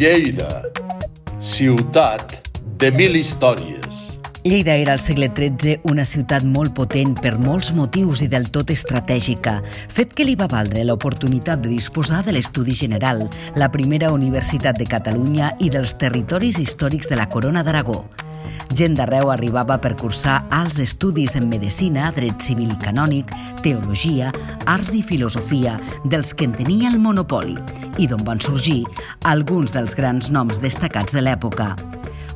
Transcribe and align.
Lleida, 0.00 0.62
ciutat 1.44 2.30
de 2.80 2.88
mil 2.90 3.18
històries. 3.18 4.06
Lleida 4.46 4.72
era 4.80 4.94
al 4.96 5.02
segle 5.04 5.28
XIII 5.28 5.74
una 5.92 6.06
ciutat 6.08 6.46
molt 6.54 6.72
potent 6.78 7.12
per 7.20 7.34
molts 7.36 7.74
motius 7.76 8.22
i 8.24 8.30
del 8.32 8.48
tot 8.48 8.72
estratègica, 8.72 9.58
fet 9.92 10.16
que 10.16 10.24
li 10.24 10.38
va 10.40 10.48
valdre 10.48 10.86
l'oportunitat 10.88 11.60
de 11.60 11.74
disposar 11.74 12.22
de 12.24 12.32
l'Estudi 12.32 12.72
General, 12.80 13.26
la 13.60 13.68
primera 13.68 14.08
universitat 14.16 14.80
de 14.80 14.88
Catalunya 14.88 15.52
i 15.60 15.68
dels 15.68 15.98
territoris 16.00 16.56
històrics 16.64 17.12
de 17.12 17.20
la 17.20 17.28
Corona 17.28 17.60
d'Aragó. 17.60 18.06
Gent 18.76 18.94
d'arreu 18.98 19.32
arribava 19.32 19.76
per 19.82 19.96
cursar 19.98 20.36
alts 20.54 20.78
estudis 20.82 21.34
en 21.36 21.48
medicina, 21.50 22.10
dret 22.14 22.40
civil 22.44 22.70
i 22.70 22.78
canònic, 22.80 23.32
teologia, 23.64 24.30
arts 24.70 24.92
i 24.94 25.02
filosofia, 25.02 25.74
dels 26.04 26.32
que 26.34 26.46
en 26.46 26.54
tenia 26.54 26.92
el 26.92 27.00
monopoli, 27.02 27.56
i 27.98 28.06
d'on 28.06 28.22
van 28.26 28.40
sorgir 28.40 28.84
alguns 29.26 29.74
dels 29.74 29.96
grans 29.98 30.30
noms 30.30 30.62
destacats 30.62 31.16
de 31.16 31.24
l'època. 31.26 31.74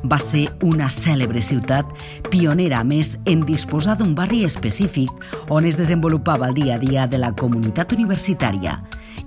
Va 0.05 0.19
ser 0.21 0.45
una 0.61 0.89
cèlebre 0.91 1.41
ciutat, 1.41 1.87
pionera 2.29 2.83
a 2.83 2.85
més 2.85 3.15
en 3.25 3.41
disposar 3.47 3.95
d'un 3.97 4.13
barri 4.17 4.43
específic 4.45 5.09
on 5.49 5.65
es 5.65 5.79
desenvolupava 5.79 6.51
el 6.51 6.59
dia 6.59 6.75
a 6.75 6.83
dia 6.83 7.07
de 7.07 7.17
la 7.21 7.31
comunitat 7.33 7.95
universitària 7.95 8.77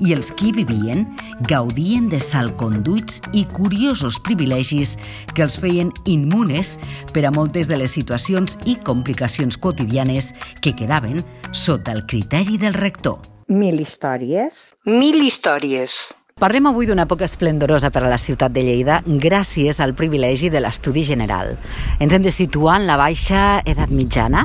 i 0.00 0.14
els 0.16 0.32
qui 0.32 0.52
vivien 0.56 1.04
gaudien 1.50 2.08
de 2.12 2.20
salconduits 2.22 3.22
i 3.32 3.44
curiosos 3.56 4.18
privilegis 4.24 4.96
que 5.34 5.44
els 5.46 5.58
feien 5.60 5.92
immunes 6.06 6.76
per 7.14 7.24
a 7.26 7.32
moltes 7.34 7.70
de 7.70 7.80
les 7.80 7.96
situacions 7.98 8.58
i 8.66 8.76
complicacions 8.84 9.58
quotidianes 9.58 10.32
que 10.60 10.74
quedaven 10.76 11.24
sota 11.52 11.92
el 11.96 12.06
criteri 12.06 12.58
del 12.58 12.74
rector. 12.74 13.20
Mil 13.48 13.80
històries. 13.80 14.74
Mil 14.84 15.22
històries. 15.24 16.17
Parlem 16.38 16.68
avui 16.70 16.86
d'una 16.86 17.02
època 17.02 17.26
esplendorosa 17.26 17.88
per 17.90 18.04
a 18.04 18.08
la 18.12 18.16
ciutat 18.22 18.52
de 18.54 18.62
Lleida 18.62 19.00
gràcies 19.02 19.80
al 19.82 19.96
privilegi 19.98 20.52
de 20.54 20.60
l'estudi 20.62 21.02
general. 21.02 21.56
Ens 21.98 22.14
hem 22.14 22.22
de 22.22 22.30
situar 22.30 22.76
en 22.78 22.86
la 22.86 22.94
baixa 22.94 23.58
edat 23.66 23.90
mitjana 23.90 24.44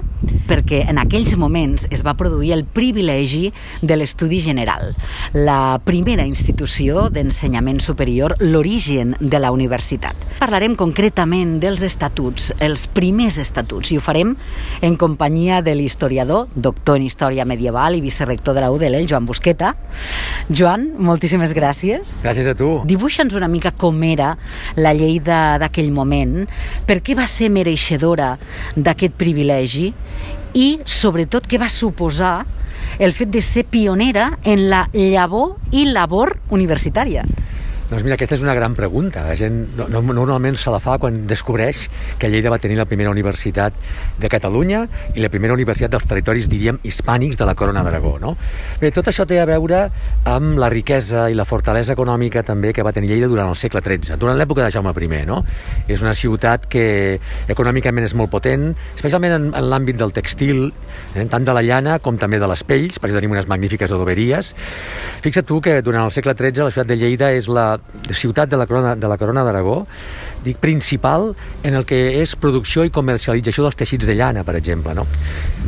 perquè 0.50 0.80
en 0.90 0.98
aquells 0.98 1.36
moments 1.38 1.86
es 1.94 2.02
va 2.02 2.16
produir 2.17 2.56
el 2.56 2.64
privilegi 2.66 3.52
de 3.84 3.98
l'estudi 4.00 4.40
general, 4.42 4.95
la 5.38 5.78
primera 5.86 6.26
institució 6.26 7.12
d'ensenyament 7.14 7.78
superior, 7.84 8.34
l'origen 8.42 9.14
de 9.20 9.39
la 9.39 9.54
universitat. 9.54 10.17
Parlarem 10.42 10.73
concretament 10.80 11.60
dels 11.62 11.86
estatuts, 11.86 12.50
els 12.58 12.88
primers 12.89 13.38
estatuts, 13.38 13.94
i 13.94 14.00
ho 14.00 14.04
farem 14.04 14.34
en 14.82 14.98
companyia 14.98 15.62
de 15.62 15.78
l'historiador, 15.78 16.50
doctor 16.56 16.98
en 16.98 17.06
història 17.06 17.45
medieval 17.45 17.94
i 17.94 18.02
vicerrector 18.02 18.58
de 18.58 18.66
la 18.66 18.73
UDL, 18.73 19.06
Joan 19.06 19.30
Busqueta. 19.30 19.76
Joan, 20.50 20.89
moltíssimes 20.98 21.54
gràcies 21.54 21.83
gràcies. 21.84 22.22
Gràcies 22.23 22.48
a 22.48 22.56
tu. 22.56 22.70
Dibuixa'ns 22.88 23.36
una 23.36 23.48
mica 23.48 23.72
com 23.72 24.02
era 24.03 24.34
la 24.76 24.94
llei 24.94 25.20
d'aquell 25.20 25.92
moment, 25.92 26.48
per 26.88 27.02
què 27.03 27.16
va 27.16 27.28
ser 27.28 27.50
mereixedora 27.50 28.38
d'aquest 28.76 29.16
privilegi 29.20 29.92
i, 30.54 30.80
sobretot, 30.86 31.48
què 31.48 31.59
va 31.59 31.70
suposar 31.70 32.45
el 33.00 33.14
fet 33.14 33.31
de 33.31 33.42
ser 33.42 33.66
pionera 33.66 34.38
en 34.44 34.67
la 34.70 34.86
llavor 34.94 35.58
i 35.72 35.88
labor 35.89 36.38
universitària. 36.52 37.23
Doncs 37.94 38.08
mira, 38.08 38.16
aquesta 38.17 38.33
és 38.33 38.41
una 38.41 38.55
gran 38.58 38.73
pregunta. 38.73 39.22
La 39.27 39.36
gent 39.38 39.59
no, 39.77 39.86
no, 39.94 39.99
normalment 40.02 40.55
se 40.58 40.72
la 40.73 40.80
fa 40.81 40.95
quan 40.97 41.27
descobreix 41.30 41.83
que 42.17 42.30
Lleida 42.31 42.49
va 42.49 42.58
tenir 42.58 42.73
la 42.80 42.88
primera 42.89 43.11
universitat 43.13 43.75
de 44.17 44.31
Catalunya 44.33 44.80
i 45.13 45.22
la 45.22 45.30
primera 45.30 45.53
universitat 45.53 45.94
dels 45.94 46.08
territoris, 46.09 46.47
diríem, 46.49 46.80
hispànics 46.81 47.38
de 47.38 47.45
la 47.45 47.53
Corona 47.53 47.83
d'Aragó. 47.86 48.16
No? 48.17 48.31
Bé, 48.81 48.89
tot 48.95 49.11
això 49.11 49.27
té 49.30 49.38
a 49.38 49.45
veure 49.45 49.83
amb 50.25 50.58
la 50.58 50.71
riquesa 50.73 51.27
i 51.30 51.38
la 51.38 51.45
fortalesa 51.45 51.94
econòmica 51.94 52.41
també 52.47 52.71
que 52.73 52.81
va 52.81 52.95
tenir 52.97 53.11
Lleida 53.11 53.30
durant 53.30 53.53
el 53.53 53.59
segle 53.61 53.83
XIII, 53.86 54.17
durant 54.17 54.41
l'època 54.41 54.66
de 54.66 54.73
Jaume 54.73 54.95
I. 54.97 55.21
No? 55.30 55.44
És 55.86 56.02
una 56.02 56.16
ciutat 56.17 56.66
que 56.66 57.19
econòmicament 57.45 58.09
és 58.09 58.17
molt 58.17 58.33
potent, 58.33 58.71
especialment 58.95 59.38
en, 59.38 59.47
en 59.53 59.69
l'àmbit 59.69 60.02
del 60.02 60.16
textil, 60.17 60.66
eh, 61.14 61.27
tant 61.30 61.45
de 61.45 61.53
la 61.53 61.61
llana 61.61 61.99
com 62.02 62.17
també 62.17 62.42
de 62.42 62.49
les 62.49 62.65
pells, 62.65 62.98
perquè 62.98 63.20
tenim 63.20 63.37
unes 63.37 63.45
magnífiques 63.45 63.93
adoberies. 63.93 64.55
Fixa't 65.21 65.45
tu 65.45 65.61
que 65.61 65.77
durant 65.86 66.08
el 66.08 66.15
segle 66.15 66.33
XIII 66.33 66.65
la 66.65 66.73
ciutat 66.73 66.89
de 66.89 66.98
Lleida 66.98 67.30
és 67.37 67.45
la 67.53 67.83
ciutat 68.11 68.49
de 68.49 68.58
la 68.58 68.67
Corona 68.67 68.95
de 68.95 69.08
la 69.08 69.17
Corona 69.17 69.44
d'Aragó, 69.45 69.83
dic 70.43 70.59
principal 70.61 71.31
en 71.64 71.77
el 71.80 71.86
que 71.89 71.99
és 72.21 72.36
producció 72.39 72.86
i 72.86 72.92
comercialització 72.93 73.65
dels 73.65 73.77
teixits 73.80 74.08
de 74.08 74.15
llana, 74.17 74.43
per 74.43 74.55
exemple, 74.59 74.93
no? 74.98 75.05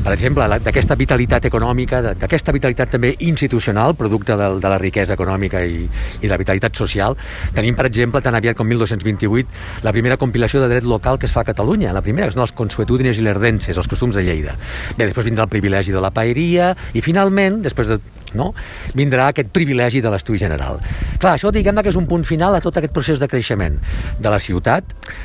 Per 0.05 0.13
exemple, 0.13 0.47
d'aquesta 0.65 0.97
vitalitat 0.99 1.47
econòmica, 1.49 2.01
d'aquesta 2.21 2.53
vitalitat 2.55 2.91
també 2.95 3.13
institucional, 3.25 3.95
producte 3.97 4.35
de, 4.37 4.49
de 4.61 4.71
la 4.71 4.79
riquesa 4.81 5.15
econòmica 5.17 5.63
i, 5.65 5.85
i 6.21 6.31
la 6.31 6.39
vitalitat 6.41 6.75
social, 6.77 7.17
tenim, 7.55 7.77
per 7.77 7.87
exemple, 7.89 8.21
tan 8.25 8.37
aviat 8.37 8.57
com 8.57 8.67
1228, 8.69 9.81
la 9.85 9.95
primera 9.95 10.19
compilació 10.21 10.61
de 10.63 10.69
dret 10.71 10.87
local 10.89 11.19
que 11.19 11.29
es 11.29 11.35
fa 11.35 11.45
a 11.45 11.49
Catalunya, 11.49 11.93
la 11.95 12.03
primera, 12.05 12.29
que 12.29 12.35
són 12.37 12.45
els 12.45 12.55
consuetudines 12.55 13.17
i 13.17 13.25
l'herdences, 13.25 13.77
els 13.77 13.89
costums 13.89 14.17
de 14.17 14.25
Lleida. 14.25 14.57
Bé, 14.97 15.07
després 15.07 15.29
vindrà 15.29 15.47
el 15.47 15.53
privilegi 15.53 15.95
de 15.95 16.03
la 16.03 16.13
paeria 16.13 16.73
i 16.93 17.03
finalment, 17.05 17.63
després 17.65 17.93
de 17.93 17.99
no? 18.35 18.51
vindrà 18.95 19.29
aquest 19.31 19.49
privilegi 19.55 20.01
de 20.03 20.11
l'estudi 20.11 20.39
general. 20.41 20.79
Clar, 21.17 21.35
això 21.35 21.51
diguem 21.55 21.81
que 21.81 21.91
és 21.91 21.99
un 21.99 22.07
punt 22.09 22.25
final 22.27 22.55
a 22.55 22.61
tot 22.63 22.77
aquest 22.77 22.93
procés 22.93 23.21
de 23.21 23.29
creixement 23.31 23.79
de 24.19 24.29
la 24.31 24.39
ciutat, 24.39 24.64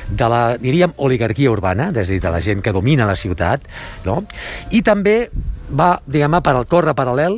de 0.09 0.27
la, 0.31 0.41
diríem, 0.61 0.93
oligarquia 0.97 1.51
urbana, 1.51 1.89
és 1.95 2.09
a 2.09 2.13
dir, 2.13 2.21
de 2.23 2.33
la 2.33 2.41
gent 2.43 2.61
que 2.63 2.73
domina 2.75 3.07
la 3.09 3.17
ciutat, 3.19 3.65
no? 4.05 4.21
i 4.71 4.83
també 4.85 5.15
va, 5.77 5.95
diguem 6.07 6.37
per 6.43 6.53
al 6.55 6.67
córrer 6.69 6.93
paral·lel 6.97 7.37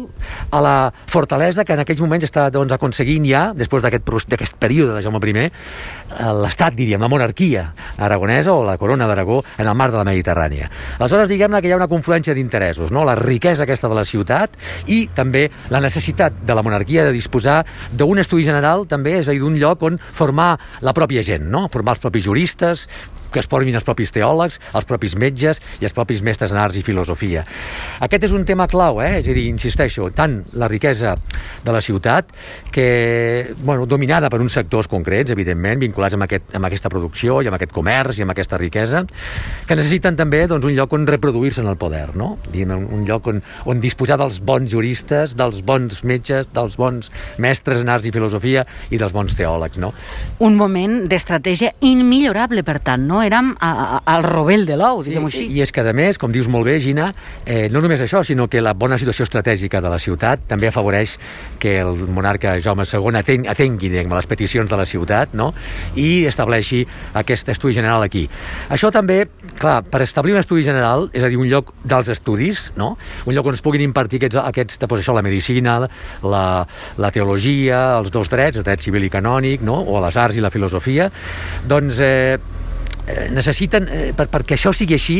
a 0.53 0.61
la 0.63 0.75
fortalesa 1.09 1.65
que 1.65 1.75
en 1.75 1.83
aquells 1.83 2.01
moments 2.03 2.27
està 2.27 2.47
doncs, 2.53 2.73
aconseguint 2.75 3.25
ja, 3.27 3.43
després 3.57 3.83
d'aquest 3.83 4.57
període 4.59 4.97
de 4.97 5.03
Jaume 5.05 5.21
I, 5.23 5.45
eh, 5.47 6.31
l'estat, 6.41 6.75
diríem, 6.75 7.01
la 7.01 7.09
monarquia 7.11 7.65
aragonesa 7.97 8.53
o 8.53 8.63
la 8.65 8.77
corona 8.77 9.07
d'Aragó 9.07 9.43
en 9.57 9.67
el 9.67 9.75
mar 9.75 9.91
de 9.91 9.97
la 9.97 10.05
Mediterrània. 10.07 10.69
Aleshores, 10.99 11.29
diguem 11.29 11.59
que 11.59 11.69
hi 11.69 11.73
ha 11.73 11.79
una 11.79 11.89
confluència 11.91 12.35
d'interessos, 12.35 12.91
no? 12.91 13.05
la 13.05 13.15
riquesa 13.19 13.63
aquesta 13.63 13.89
de 13.91 13.97
la 13.97 14.05
ciutat 14.05 14.57
i 14.87 15.07
també 15.13 15.49
la 15.69 15.81
necessitat 15.83 16.43
de 16.45 16.55
la 16.55 16.63
monarquia 16.65 17.05
de 17.05 17.15
disposar 17.15 17.61
d'un 17.91 18.19
estudi 18.19 18.45
general, 18.47 18.87
també, 18.87 19.19
és 19.19 19.27
a 19.29 19.35
dir, 19.35 19.41
d'un 19.43 19.57
lloc 19.59 19.83
on 19.83 19.99
formar 19.99 20.55
la 20.81 20.93
pròpia 20.93 21.23
gent, 21.23 21.45
no? 21.49 21.67
formar 21.71 21.97
els 21.97 22.03
propis 22.03 22.25
juristes, 22.25 22.87
que 23.33 23.41
es 23.43 23.49
formin 23.49 23.75
els 23.75 23.87
propis 23.87 24.13
teòlegs, 24.13 24.59
els 24.77 24.87
propis 24.89 25.17
metges 25.19 25.61
i 25.81 25.87
els 25.89 25.95
propis 25.95 26.21
mestres 26.25 26.53
en 26.53 26.61
arts 26.61 26.77
i 26.79 26.85
filosofia. 26.85 27.43
Aquest 28.05 28.29
és 28.29 28.35
un 28.35 28.45
tema 28.45 28.67
clau, 28.71 29.01
eh? 29.03 29.17
és 29.19 29.29
a 29.29 29.35
dir, 29.35 29.47
insisteixo, 29.49 30.09
tant 30.15 30.39
la 30.59 30.69
riquesa 30.71 31.15
de 31.63 31.73
la 31.73 31.81
ciutat, 31.81 32.29
que, 32.71 33.53
bueno, 33.63 33.87
dominada 33.89 34.29
per 34.29 34.41
uns 34.43 34.55
sectors 34.55 34.89
concrets, 34.91 35.33
evidentment, 35.33 35.81
vinculats 35.81 36.17
amb, 36.17 36.27
aquest, 36.27 36.53
amb 36.55 36.69
aquesta 36.69 36.91
producció 36.93 37.41
i 37.41 37.49
amb 37.49 37.57
aquest 37.57 37.73
comerç 37.75 38.19
i 38.19 38.25
amb 38.25 38.33
aquesta 38.35 38.59
riquesa, 38.61 39.03
que 39.67 39.77
necessiten 39.79 40.17
també 40.19 40.43
doncs, 40.47 40.67
un 40.67 40.75
lloc 40.77 40.93
on 40.93 41.07
reproduir-se 41.09 41.63
en 41.63 41.71
el 41.71 41.79
poder, 41.79 42.11
no? 42.19 42.35
Diguem, 42.51 42.87
un 42.93 43.05
lloc 43.07 43.27
on, 43.31 43.41
on 43.69 43.81
disposar 43.83 44.19
dels 44.21 44.39
bons 44.45 44.71
juristes, 44.71 45.37
dels 45.39 45.63
bons 45.65 46.03
metges, 46.07 46.49
dels 46.53 46.77
bons 46.79 47.09
mestres 47.41 47.81
en 47.81 47.91
arts 47.93 48.07
i 48.07 48.13
filosofia 48.13 48.65
i 48.91 48.99
dels 49.01 49.15
bons 49.15 49.35
teòlegs, 49.37 49.79
no? 49.81 49.93
Un 50.43 50.57
moment 50.59 51.03
d'estratègia 51.09 51.73
immillorable, 51.81 52.63
per 52.67 52.79
tant, 52.83 53.07
no? 53.09 53.22
Érem 53.25 53.53
a, 53.59 53.69
a, 53.69 53.99
al 54.15 54.25
rovell 54.25 54.65
de 54.67 54.77
l'ou, 54.79 55.03
diguem-ho 55.05 55.31
sí, 55.31 55.45
així. 55.45 55.57
I 55.57 55.63
és 55.65 55.73
que, 55.73 55.83
a 55.83 55.95
més, 55.95 56.19
com 56.21 56.31
dius 56.33 56.49
molt 56.51 56.67
bé, 56.67 56.77
Gina, 56.83 57.09
eh, 57.45 57.67
no 57.73 57.81
només 57.83 58.01
això, 58.03 58.23
sinó 58.25 58.47
que 58.51 58.61
la 58.63 58.73
bona 58.77 58.97
situació 59.01 59.27
estratègica 59.27 59.81
de 59.83 59.91
la 59.91 59.99
ciutat 60.01 60.47
també 60.49 60.69
afavoreix 60.69 61.17
que 61.59 61.77
el 61.81 62.05
monarca 62.13 62.55
Jaume 62.63 62.85
II 62.87 63.19
atengui, 63.19 63.49
atengui 63.51 63.91
diguem, 63.91 64.13
les 64.13 64.29
peticions 64.29 64.69
de 64.69 64.79
la 64.79 64.85
ciutat 64.89 65.33
no? 65.37 65.51
i 65.99 66.25
estableixi 66.29 66.83
aquest 67.19 67.49
estudi 67.53 67.77
general 67.77 68.03
aquí. 68.05 68.25
Això 68.73 68.91
també, 68.93 69.23
clar, 69.59 69.81
per 69.87 70.03
establir 70.05 70.35
un 70.35 70.41
estudi 70.41 70.65
general, 70.65 71.09
és 71.13 71.23
a 71.23 71.31
dir, 71.31 71.39
un 71.39 71.49
lloc 71.51 71.73
dels 71.83 72.11
estudis, 72.13 72.69
no? 72.79 72.93
un 73.25 73.37
lloc 73.37 73.51
on 73.51 73.59
es 73.59 73.63
puguin 73.65 73.83
impartir 73.85 74.21
aquests, 74.21 74.41
aquests 74.43 74.81
doncs 74.83 75.03
això, 75.03 75.15
la 75.15 75.25
medicina, 75.25 75.79
la, 76.23 76.45
la 76.97 77.13
teologia, 77.15 77.83
els 77.99 78.11
dos 78.13 78.31
drets, 78.31 78.59
el 78.59 78.67
dret 78.67 78.83
civil 78.83 79.07
i 79.07 79.13
canònic, 79.13 79.63
no? 79.65 79.79
o 79.83 80.01
les 80.03 80.17
arts 80.19 80.39
i 80.39 80.43
la 80.43 80.51
filosofia, 80.53 81.09
doncs 81.69 82.01
eh, 82.03 82.37
eh, 83.07 83.29
necessiten, 83.31 83.87
eh, 83.89 84.13
per, 84.15 84.27
perquè 84.31 84.57
això 84.57 84.73
sigui 84.75 84.97
així, 84.97 85.19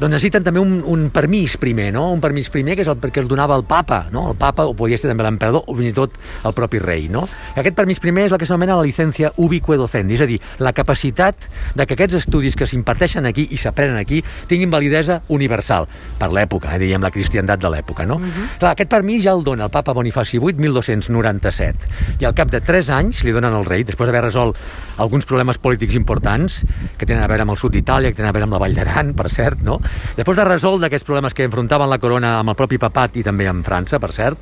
doncs 0.00 0.14
necessiten 0.14 0.44
també 0.46 0.60
un, 0.62 0.80
un 0.86 1.08
permís 1.14 1.56
primer, 1.60 1.90
no? 1.94 2.08
Un 2.14 2.20
permís 2.22 2.50
primer 2.52 2.76
que 2.76 2.84
és 2.84 2.90
el 2.90 2.98
perquè 3.00 3.22
el 3.22 3.28
donava 3.30 3.56
el 3.58 3.64
papa, 3.68 4.04
no? 4.12 4.28
El 4.32 4.38
papa, 4.40 4.66
o 4.66 4.74
podia 4.74 4.98
ser 4.98 5.10
també 5.10 5.26
l'emperador, 5.26 5.64
o 5.66 5.76
fins 5.78 5.92
i 5.92 5.96
tot 5.96 6.16
el 6.46 6.56
propi 6.56 6.80
rei, 6.82 7.08
no? 7.12 7.26
Aquest 7.54 7.76
permís 7.78 8.02
primer 8.02 8.26
és 8.28 8.34
el 8.34 8.40
que 8.40 8.48
s'anomena 8.48 8.78
la 8.78 8.86
licència 8.86 9.32
ubique 9.38 9.78
docent, 9.78 10.10
és 10.10 10.22
a 10.24 10.28
dir, 10.28 10.40
la 10.58 10.72
capacitat 10.76 11.46
de 11.76 11.86
que 11.86 11.94
aquests 11.94 12.20
estudis 12.22 12.56
que 12.58 12.66
s'imparteixen 12.66 13.26
aquí 13.28 13.46
i 13.50 13.58
s'aprenen 13.60 13.98
aquí 14.00 14.22
tinguin 14.50 14.72
validesa 14.72 15.20
universal, 15.28 15.88
per 16.18 16.30
l'època, 16.34 16.74
eh, 16.74 16.80
diríem 16.82 17.02
la 17.02 17.12
cristiandat 17.14 17.60
de 17.62 17.70
l'època, 17.70 18.06
no? 18.06 18.16
Uh 18.16 18.20
mhm. 18.20 18.30
-huh. 18.30 18.58
Clar, 18.58 18.72
aquest 18.72 18.90
permís 18.90 19.22
ja 19.22 19.32
el 19.32 19.44
dona 19.44 19.64
el 19.64 19.70
papa 19.70 19.92
Bonifaci 19.92 20.38
VIII 20.38 20.58
1297, 20.58 21.88
i 22.20 22.24
al 22.24 22.34
cap 22.34 22.50
de 22.50 22.60
3 22.60 22.90
anys 22.90 23.24
li 23.24 23.32
donen 23.32 23.52
al 23.52 23.64
rei, 23.64 23.84
després 23.84 24.06
d'haver 24.06 24.24
resolt 24.24 24.56
alguns 24.96 25.24
problemes 25.26 25.58
polítics 25.58 25.94
importants 25.94 26.64
que 26.98 27.06
tenen 27.06 27.19
tenen 27.20 27.28
a 27.28 27.32
veure 27.32 27.44
amb 27.44 27.52
el 27.52 27.58
sud 27.60 27.74
d'Itàlia, 27.74 28.10
que 28.10 28.16
tenen 28.16 28.30
a 28.30 28.34
veure 28.34 28.46
amb 28.48 28.56
la 28.56 28.60
Vall 28.62 28.76
d'Aran, 28.76 29.12
per 29.16 29.28
cert, 29.32 29.64
no? 29.66 29.78
Després 30.16 30.38
de 30.38 30.46
resoldre 30.46 30.88
aquests 30.88 31.06
problemes 31.08 31.36
que 31.36 31.44
enfrontaven 31.44 31.90
la 31.90 31.98
corona 32.00 32.38
amb 32.40 32.52
el 32.52 32.56
propi 32.56 32.78
papat 32.80 33.20
i 33.20 33.26
també 33.26 33.48
amb 33.50 33.66
França, 33.66 34.00
per 34.00 34.12
cert, 34.16 34.40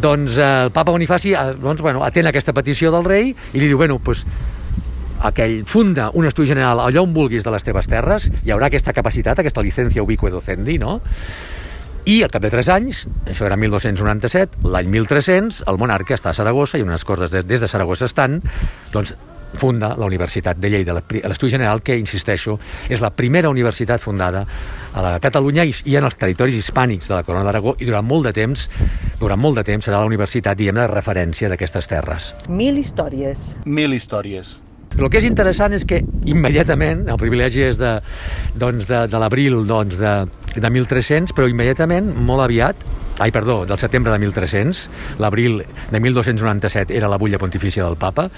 doncs 0.00 0.38
eh, 0.38 0.48
el 0.66 0.72
papa 0.72 0.94
Bonifaci 0.94 1.34
eh, 1.34 1.44
doncs, 1.60 1.82
bueno, 1.82 2.04
atén 2.06 2.30
aquesta 2.30 2.54
petició 2.56 2.92
del 2.94 3.04
rei 3.04 3.32
i 3.34 3.60
li 3.60 3.66
diu, 3.68 3.76
bueno, 3.76 3.98
pues, 3.98 4.24
aquell 5.26 5.64
funda 5.68 6.08
un 6.16 6.28
estudi 6.28 6.48
general 6.48 6.80
allà 6.80 7.02
on 7.02 7.12
vulguis 7.12 7.44
de 7.44 7.52
les 7.52 7.66
teves 7.66 7.90
terres, 7.90 8.30
hi 8.40 8.54
haurà 8.54 8.70
aquesta 8.70 8.94
capacitat, 8.96 9.42
aquesta 9.42 9.64
licència 9.64 10.04
ubicue 10.06 10.32
docendi, 10.32 10.78
no? 10.80 11.00
I 12.08 12.22
al 12.24 12.30
cap 12.32 12.40
de 12.40 12.48
3 12.48 12.70
anys, 12.72 13.02
això 13.28 13.44
era 13.44 13.58
1297, 13.60 14.62
l'any 14.72 14.88
1300, 14.88 15.66
el 15.68 15.76
monarca 15.78 16.16
està 16.16 16.32
a 16.32 16.38
Saragossa 16.38 16.80
i 16.80 16.86
unes 16.86 17.04
coses 17.04 17.34
des, 17.34 17.44
des 17.44 17.60
de 17.60 17.68
Saragossa 17.68 18.08
estan, 18.08 18.38
doncs 18.94 19.12
funda 19.58 19.94
la 19.98 20.06
Universitat 20.06 20.58
de 20.60 20.70
Lleida, 20.70 20.94
l'Estudi 20.94 21.50
General, 21.52 21.82
que, 21.82 21.96
insisteixo, 21.98 22.58
és 22.88 23.02
la 23.02 23.10
primera 23.10 23.50
universitat 23.50 24.00
fundada 24.00 24.44
a 24.94 25.04
la 25.04 25.12
Catalunya 25.22 25.64
i, 25.66 25.74
i 25.90 25.96
en 25.98 26.06
els 26.06 26.16
territoris 26.20 26.56
hispànics 26.58 27.10
de 27.10 27.16
la 27.16 27.22
Corona 27.26 27.44
d'Aragó 27.46 27.76
i 27.78 27.88
durant 27.88 28.06
molt 28.06 28.30
de 28.30 28.34
temps, 28.36 28.68
durant 29.20 29.40
molt 29.40 29.60
de 29.60 29.66
temps 29.66 29.86
serà 29.86 30.00
la 30.00 30.10
universitat, 30.10 30.58
diguem 30.58 30.80
de 30.80 30.88
referència 30.90 31.50
d'aquestes 31.50 31.90
terres. 31.90 32.32
Mil 32.48 32.78
històries. 32.80 33.54
Mil 33.66 33.94
històries. 33.96 34.58
El 34.98 35.06
que 35.08 35.20
és 35.20 35.26
interessant 35.28 35.72
és 35.76 35.84
que 35.86 36.00
immediatament, 36.28 37.06
el 37.08 37.18
privilegi 37.20 37.62
és 37.68 37.78
de, 37.78 37.94
doncs 38.58 38.88
de, 38.90 39.04
de 39.08 39.20
l'abril 39.22 39.62
doncs 39.68 39.96
de, 40.00 40.14
de 40.56 40.70
1300, 40.70 41.34
però 41.36 41.48
immediatament, 41.50 42.14
molt 42.26 42.42
aviat, 42.42 42.86
ai, 43.20 43.30
perdó, 43.30 43.66
del 43.66 43.78
setembre 43.78 44.12
de 44.12 44.18
1300, 44.18 44.88
l'abril 45.20 45.60
de 45.90 46.00
1297 46.00 46.96
era 46.96 47.08
la 47.08 47.18
bulla 47.18 47.38
pontifícia 47.38 47.84
del 47.84 47.96
papa, 47.96 48.30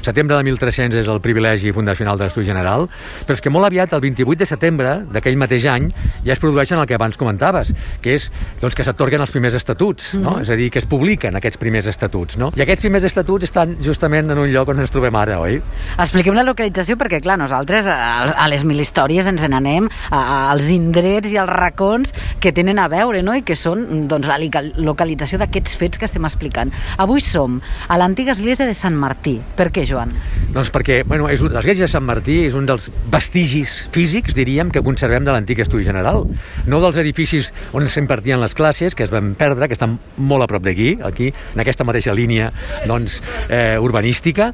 setembre 0.00 0.38
de 0.38 0.44
1300 0.48 1.02
és 1.02 1.08
el 1.12 1.20
privilegi 1.20 1.74
fundacional 1.76 2.18
de 2.18 2.24
l'Estudi 2.24 2.48
General, 2.48 2.88
però 3.26 3.36
és 3.36 3.44
que 3.44 3.52
molt 3.52 3.68
aviat, 3.68 3.92
el 3.92 4.00
28 4.00 4.40
de 4.40 4.48
setembre 4.48 4.94
d'aquell 5.12 5.36
mateix 5.36 5.66
any, 5.68 5.90
ja 6.24 6.32
es 6.32 6.40
produeixen 6.40 6.80
el 6.80 6.88
que 6.88 6.96
abans 6.96 7.20
comentaves, 7.20 7.74
que 8.00 8.16
és 8.16 8.30
doncs, 8.62 8.74
que 8.74 8.86
s'atorguen 8.86 9.20
els 9.20 9.34
primers 9.34 9.58
estatuts, 9.60 10.14
no? 10.14 10.30
Mm 10.30 10.36
-hmm. 10.36 10.42
és 10.42 10.50
a 10.50 10.56
dir, 10.56 10.70
que 10.70 10.78
es 10.78 10.86
publiquen 10.86 11.36
aquests 11.36 11.58
primers 11.58 11.86
estatuts. 11.86 12.38
No? 12.38 12.50
I 12.56 12.62
aquests 12.62 12.80
primers 12.80 13.04
estatuts 13.04 13.44
estan 13.44 13.76
justament 13.82 14.30
en 14.30 14.38
un 14.38 14.48
lloc 14.48 14.68
on 14.68 14.80
ens 14.80 14.90
trobem 14.90 15.14
ara, 15.16 15.38
oi? 15.40 15.60
Expliquem 15.98 16.34
la 16.34 16.42
localització, 16.42 16.96
perquè, 16.96 17.20
clar, 17.20 17.38
nosaltres 17.38 17.86
a, 17.86 18.48
les 18.48 18.64
mil 18.64 18.80
històries 18.80 19.26
ens 19.26 19.42
n'anem 19.42 19.88
als 20.10 20.70
indrets 20.70 21.28
i 21.28 21.36
als 21.36 21.50
racons 21.60 22.14
que 22.40 22.54
tenen 22.56 22.80
a 22.80 22.88
veure, 22.90 23.22
no?, 23.26 23.36
i 23.36 23.44
que 23.46 23.56
són, 23.58 24.08
doncs, 24.10 24.28
la 24.30 24.38
localització 24.80 25.40
d'aquests 25.40 25.76
fets 25.78 26.00
que 26.00 26.08
estem 26.08 26.26
explicant. 26.26 26.72
Avui 27.00 27.22
som 27.24 27.60
a 27.88 27.98
l'antiga 28.00 28.34
església 28.34 28.66
de 28.68 28.74
Sant 28.76 28.96
Martí. 28.98 29.36
Per 29.56 29.68
què, 29.74 29.84
Joan? 29.88 30.14
Doncs 30.54 30.72
perquè 30.74 31.02
bueno, 31.06 31.28
és 31.30 31.42
l'església 31.44 31.86
de 31.86 31.92
Sant 31.92 32.06
Martí 32.06 32.40
és 32.46 32.56
un 32.58 32.66
dels 32.68 32.88
vestigis 33.12 33.88
físics, 33.94 34.34
diríem, 34.36 34.72
que 34.72 34.84
conservem 34.84 35.26
de 35.26 35.34
l'antic 35.34 35.62
estudi 35.64 35.86
general. 35.86 36.24
No 36.70 36.80
dels 36.82 37.00
edificis 37.02 37.52
on 37.76 37.88
s'impartien 37.90 38.40
les 38.42 38.56
classes, 38.56 38.96
que 38.96 39.06
es 39.06 39.12
van 39.14 39.34
perdre, 39.38 39.68
que 39.68 39.76
estan 39.76 39.98
molt 40.16 40.46
a 40.46 40.50
prop 40.50 40.64
d'aquí, 40.64 40.96
aquí, 41.06 41.30
en 41.30 41.62
aquesta 41.62 41.86
mateixa 41.86 42.16
línia 42.16 42.50
doncs, 42.88 43.20
eh, 43.48 43.76
urbanística, 43.80 44.52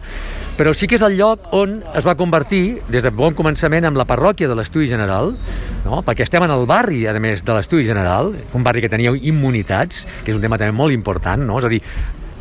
però 0.56 0.72
sí 0.72 0.88
que 0.88 0.96
és 0.96 1.04
el 1.04 1.18
lloc 1.18 1.50
on 1.56 1.80
es 1.96 2.06
va 2.08 2.14
convertir, 2.16 2.80
des 2.88 3.04
de 3.04 3.12
bon 3.12 3.34
començament, 3.36 3.84
amb 3.84 3.98
la 4.00 4.06
parròquia 4.08 4.48
de 4.48 4.56
l'Estudi 4.56 4.88
General, 4.88 5.34
no? 5.84 6.00
perquè 6.06 6.24
estem 6.24 6.46
en 6.46 6.52
el 6.54 6.64
barri, 6.68 7.02
a 7.06 7.12
més, 7.20 7.44
de 7.44 7.56
l'Estudi 7.56 7.84
General, 7.84 8.32
un 8.56 8.64
barri 8.64 8.80
que 8.84 8.90
tenia 8.92 9.12
immunitats, 9.12 10.06
que 10.24 10.32
és 10.32 10.38
un 10.38 10.44
tema 10.44 10.56
també 10.56 10.72
molt 10.72 10.96
important, 10.96 11.44
no? 11.44 11.60
és 11.60 11.68
a 11.68 11.72
dir, 11.72 11.82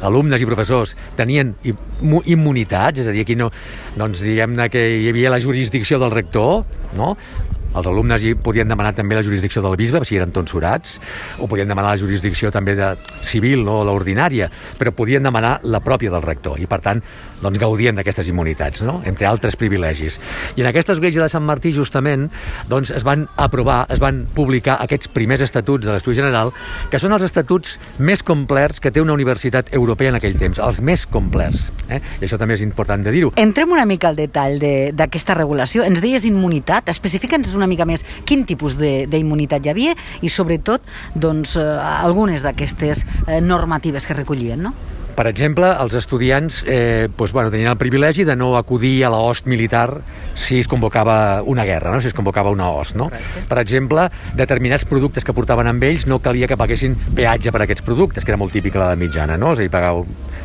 alumnes 0.05 0.41
i 0.41 0.47
professors 0.47 0.95
tenien 1.19 1.53
immunitats, 1.63 3.03
és 3.03 3.11
a 3.11 3.15
dir, 3.15 3.25
aquí 3.27 3.35
no, 3.35 3.49
doncs 3.99 4.23
diguem-ne 4.23 4.69
que 4.71 4.85
hi 5.01 5.11
havia 5.11 5.33
la 5.33 5.41
jurisdicció 5.43 5.99
del 5.99 6.15
rector, 6.15 6.63
no? 6.95 7.15
Els 7.75 7.87
alumnes 7.91 8.23
hi 8.23 8.33
podien 8.39 8.69
demanar 8.71 8.93
també 8.95 9.17
la 9.17 9.23
jurisdicció 9.25 9.63
del 9.65 9.77
bisbe, 9.79 10.01
si 10.07 10.17
eren 10.19 10.33
tonsurats, 10.35 10.99
o 11.39 11.49
podien 11.51 11.67
demanar 11.67 11.95
la 11.95 12.01
jurisdicció 12.01 12.51
també 12.53 12.75
de 12.77 12.93
civil 13.25 13.67
o 13.67 13.81
l'ordinària, 13.87 14.49
però 14.79 14.93
podien 14.95 15.23
demanar 15.25 15.59
la 15.63 15.81
pròpia 15.83 16.13
del 16.13 16.23
rector, 16.25 16.59
i 16.61 16.69
per 16.69 16.81
tant 16.85 17.03
doncs, 17.41 17.59
gaudien 17.59 17.97
d'aquestes 17.97 18.29
immunitats, 18.31 18.83
no? 18.87 19.01
entre 19.05 19.27
altres 19.27 19.57
privilegis. 19.59 20.19
I 20.55 20.63
en 20.63 20.69
aquesta 20.69 20.95
església 20.95 21.23
de 21.23 21.29
Sant 21.31 21.43
Martí, 21.45 21.73
justament, 21.75 22.29
doncs, 22.71 22.91
es 22.95 23.05
van 23.05 23.27
aprovar, 23.35 23.83
es 23.93 24.01
van 24.01 24.23
publicar 24.35 24.79
aquests 24.83 25.11
primers 25.13 25.43
estatuts 25.45 25.85
de 25.85 25.93
l'Estudi 25.93 26.19
General, 26.21 26.53
que 26.91 26.99
són 27.01 27.15
els 27.15 27.25
estatuts 27.27 27.77
més 27.99 28.23
complets 28.25 28.81
que 28.81 28.91
té 28.91 29.03
una 29.03 29.13
universitat 29.13 29.73
europea 29.75 30.13
en 30.13 30.19
aquell 30.19 30.37
temps, 30.39 30.61
els 30.63 30.81
més 30.81 31.05
complets. 31.05 31.69
Eh? 31.89 31.99
I 32.21 32.27
això 32.27 32.39
també 32.41 32.57
és 32.57 32.63
important 32.65 33.03
de 33.03 33.13
dir-ho. 33.13 33.33
Entrem 33.41 33.71
una 33.75 33.85
mica 33.89 34.09
al 34.09 34.19
detall 34.19 34.57
d'aquesta 34.59 35.33
de, 35.35 35.39
regulació. 35.41 35.85
Ens 35.85 36.01
deies 36.03 36.25
immunitat, 36.29 36.89
especifica'ns 36.93 37.53
una 37.55 37.64
una 37.65 37.73
mica 37.73 37.87
més 37.89 38.05
quin 38.25 38.45
tipus 38.47 38.77
d'immunitat 38.79 39.65
hi 39.65 39.73
havia 39.73 39.95
i 40.21 40.31
sobretot 40.31 40.85
doncs, 41.15 41.57
eh, 41.59 41.65
algunes 41.81 42.45
d'aquestes 42.45 43.05
eh, 43.27 43.41
normatives 43.41 44.05
que 44.05 44.17
recollien, 44.17 44.69
no? 44.69 44.75
Per 45.15 45.23
exemple, 45.29 45.69
els 45.79 45.93
estudiants 45.95 46.63
eh, 46.67 47.07
doncs, 47.07 47.31
bueno, 47.31 47.51
tenien 47.51 47.71
el 47.71 47.77
privilegi 47.79 48.25
de 48.27 48.35
no 48.35 48.57
acudir 48.59 49.05
a 49.07 49.11
la 49.13 49.21
host 49.23 49.47
militar 49.47 50.01
si 50.35 50.59
es 50.59 50.67
convocava 50.67 51.41
una 51.41 51.63
guerra, 51.63 51.93
no? 51.93 52.01
si 52.01 52.09
es 52.09 52.13
convocava 52.13 52.51
una 52.51 52.67
host. 52.69 52.97
No? 52.99 53.07
Per 53.47 53.59
exemple, 53.61 54.09
determinats 54.35 54.83
productes 54.85 55.23
que 55.23 55.33
portaven 55.33 55.71
amb 55.71 55.85
ells 55.87 56.03
no 56.11 56.19
calia 56.19 56.49
que 56.51 56.57
paguessin 56.59 56.97
peatge 57.15 57.53
per 57.55 57.63
aquests 57.63 57.85
productes, 57.87 58.25
que 58.25 58.33
era 58.33 58.39
molt 58.41 58.51
típic 58.51 58.75
la 58.75 58.91
mitjana, 58.99 59.37
no? 59.39 59.53
és 59.55 59.63
a 59.63 59.63
dir, 59.63 59.71
pagar, 59.71 59.93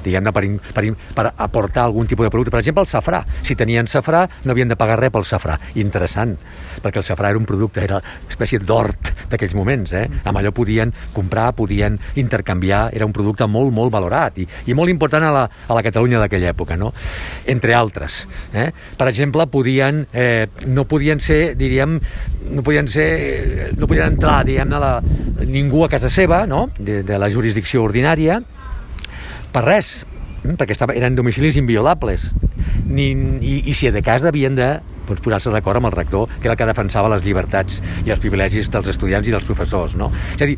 diguem-ne, 0.05 0.33
per, 0.37 0.45
per, 0.77 0.87
per 1.19 1.27
aportar 1.35 1.89
algun 1.89 2.07
tipus 2.07 2.29
de 2.29 2.31
producte. 2.31 2.55
Per 2.55 2.63
exemple, 2.63 2.87
el 2.87 2.91
safrà. 2.91 3.25
Si 3.43 3.59
tenien 3.59 3.91
safrà, 3.91 4.23
no 4.45 4.55
havien 4.55 4.71
de 4.71 4.79
pagar 4.79 5.01
res 5.03 5.11
pel 5.11 5.27
safrà. 5.27 5.59
Interessant, 5.83 6.37
perquè 6.79 7.03
el 7.03 7.09
safrà 7.11 7.35
era 7.35 7.43
un 7.43 7.49
producte, 7.49 7.83
era 7.83 7.99
una 7.99 8.31
espècie 8.31 8.63
d'hort 8.63 9.11
d'aquells 9.35 9.59
moments. 9.59 9.99
Eh? 9.99 10.07
Amb 10.23 10.39
allò 10.39 10.55
podien 10.55 10.95
comprar, 11.17 11.51
podien 11.59 11.99
intercanviar, 12.23 12.87
era 12.95 13.11
un 13.11 13.15
producte 13.17 13.51
molt, 13.51 13.75
molt 13.75 13.91
valorat. 13.91 14.39
I, 14.39 14.47
i 14.67 14.77
molt 14.77 14.93
important 14.93 15.25
a 15.27 15.33
la, 15.35 15.45
a 15.49 15.77
la 15.77 15.85
Catalunya 15.87 16.21
d'aquella 16.23 16.53
època, 16.53 16.77
no? 16.81 16.93
entre 17.51 17.75
altres. 17.77 18.25
Eh? 18.53 18.69
Per 18.99 19.09
exemple, 19.09 19.47
podien, 19.51 20.05
eh, 20.13 20.47
no 20.67 20.87
podien 20.91 21.21
ser, 21.21 21.57
diríem, 21.59 21.99
no 22.51 22.65
podien 22.67 22.89
ser, 22.91 23.73
no 23.79 23.89
podien 23.91 24.15
entrar, 24.15 24.43
diguem 24.49 24.77
la, 24.77 24.95
ningú 25.47 25.85
a 25.85 25.91
casa 25.93 26.11
seva, 26.13 26.45
no? 26.47 26.69
de, 26.79 27.03
de 27.07 27.19
la 27.19 27.31
jurisdicció 27.33 27.85
ordinària, 27.87 28.41
per 29.51 29.65
res, 29.67 30.01
hm? 30.45 30.57
perquè 30.61 30.77
estava, 30.77 30.95
eren 30.97 31.19
domicilis 31.19 31.59
inviolables. 31.61 32.31
Ni, 32.91 33.11
i, 33.41 33.61
I 33.71 33.75
si 33.77 33.91
de 33.91 34.03
cas 34.05 34.27
havien 34.29 34.57
de 34.59 34.73
doncs, 35.11 35.23
posar-se 35.25 35.53
d'acord 35.55 35.81
amb 35.81 35.91
el 35.91 35.97
rector, 35.97 36.31
que 36.41 36.49
era 36.49 36.57
el 36.57 36.61
que 36.61 36.69
defensava 36.69 37.11
les 37.13 37.25
llibertats 37.27 37.81
i 38.07 38.15
els 38.15 38.23
privilegis 38.23 38.71
dels 38.73 38.91
estudiants 38.93 39.29
i 39.29 39.35
dels 39.35 39.47
professors. 39.49 39.97
No? 39.99 40.11
És 40.35 40.45
a 40.45 40.49
dir, 40.49 40.57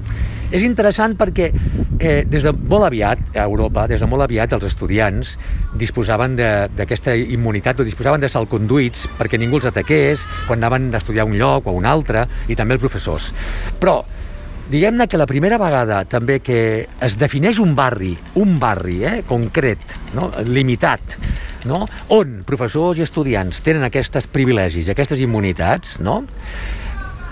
és 0.52 0.66
interessant 0.66 1.16
perquè 1.18 1.50
eh, 1.52 2.22
des 2.28 2.44
de 2.46 2.52
molt 2.52 2.86
aviat, 2.88 3.22
a 3.34 3.46
Europa, 3.46 3.86
des 3.90 4.02
de 4.02 4.08
molt 4.10 4.26
aviat, 4.26 4.52
els 4.56 4.68
estudiants 4.68 5.36
disposaven 5.78 6.36
d'aquesta 6.38 7.16
immunitat 7.16 7.80
o 7.80 7.86
disposaven 7.88 8.22
de 8.22 8.30
salconduits 8.32 9.08
perquè 9.18 9.40
ningú 9.40 9.60
els 9.60 9.70
ataqués 9.72 10.26
quan 10.46 10.60
anaven 10.60 10.92
a 10.92 11.00
estudiar 11.00 11.26
un 11.28 11.38
lloc 11.40 11.66
o 11.66 11.76
un 11.76 11.88
altre, 11.88 12.26
i 12.48 12.58
també 12.58 12.76
els 12.76 12.84
professors. 12.84 13.32
Però 13.80 14.02
diguem-ne 14.72 15.06
que 15.10 15.20
la 15.20 15.28
primera 15.28 15.58
vegada 15.60 16.02
també 16.08 16.38
que 16.44 16.58
es 17.04 17.16
defineix 17.20 17.60
un 17.62 17.74
barri, 17.76 18.14
un 18.40 18.56
barri 18.62 19.02
eh, 19.04 19.16
concret, 19.28 19.98
no? 20.16 20.30
limitat, 20.48 21.18
no? 21.68 21.84
on 22.16 22.40
professors 22.48 23.00
i 23.00 23.04
estudiants 23.04 23.60
tenen 23.64 23.84
aquests 23.88 24.30
privilegis 24.32 24.88
aquestes 24.92 25.20
immunitats, 25.24 25.98
no? 26.04 26.22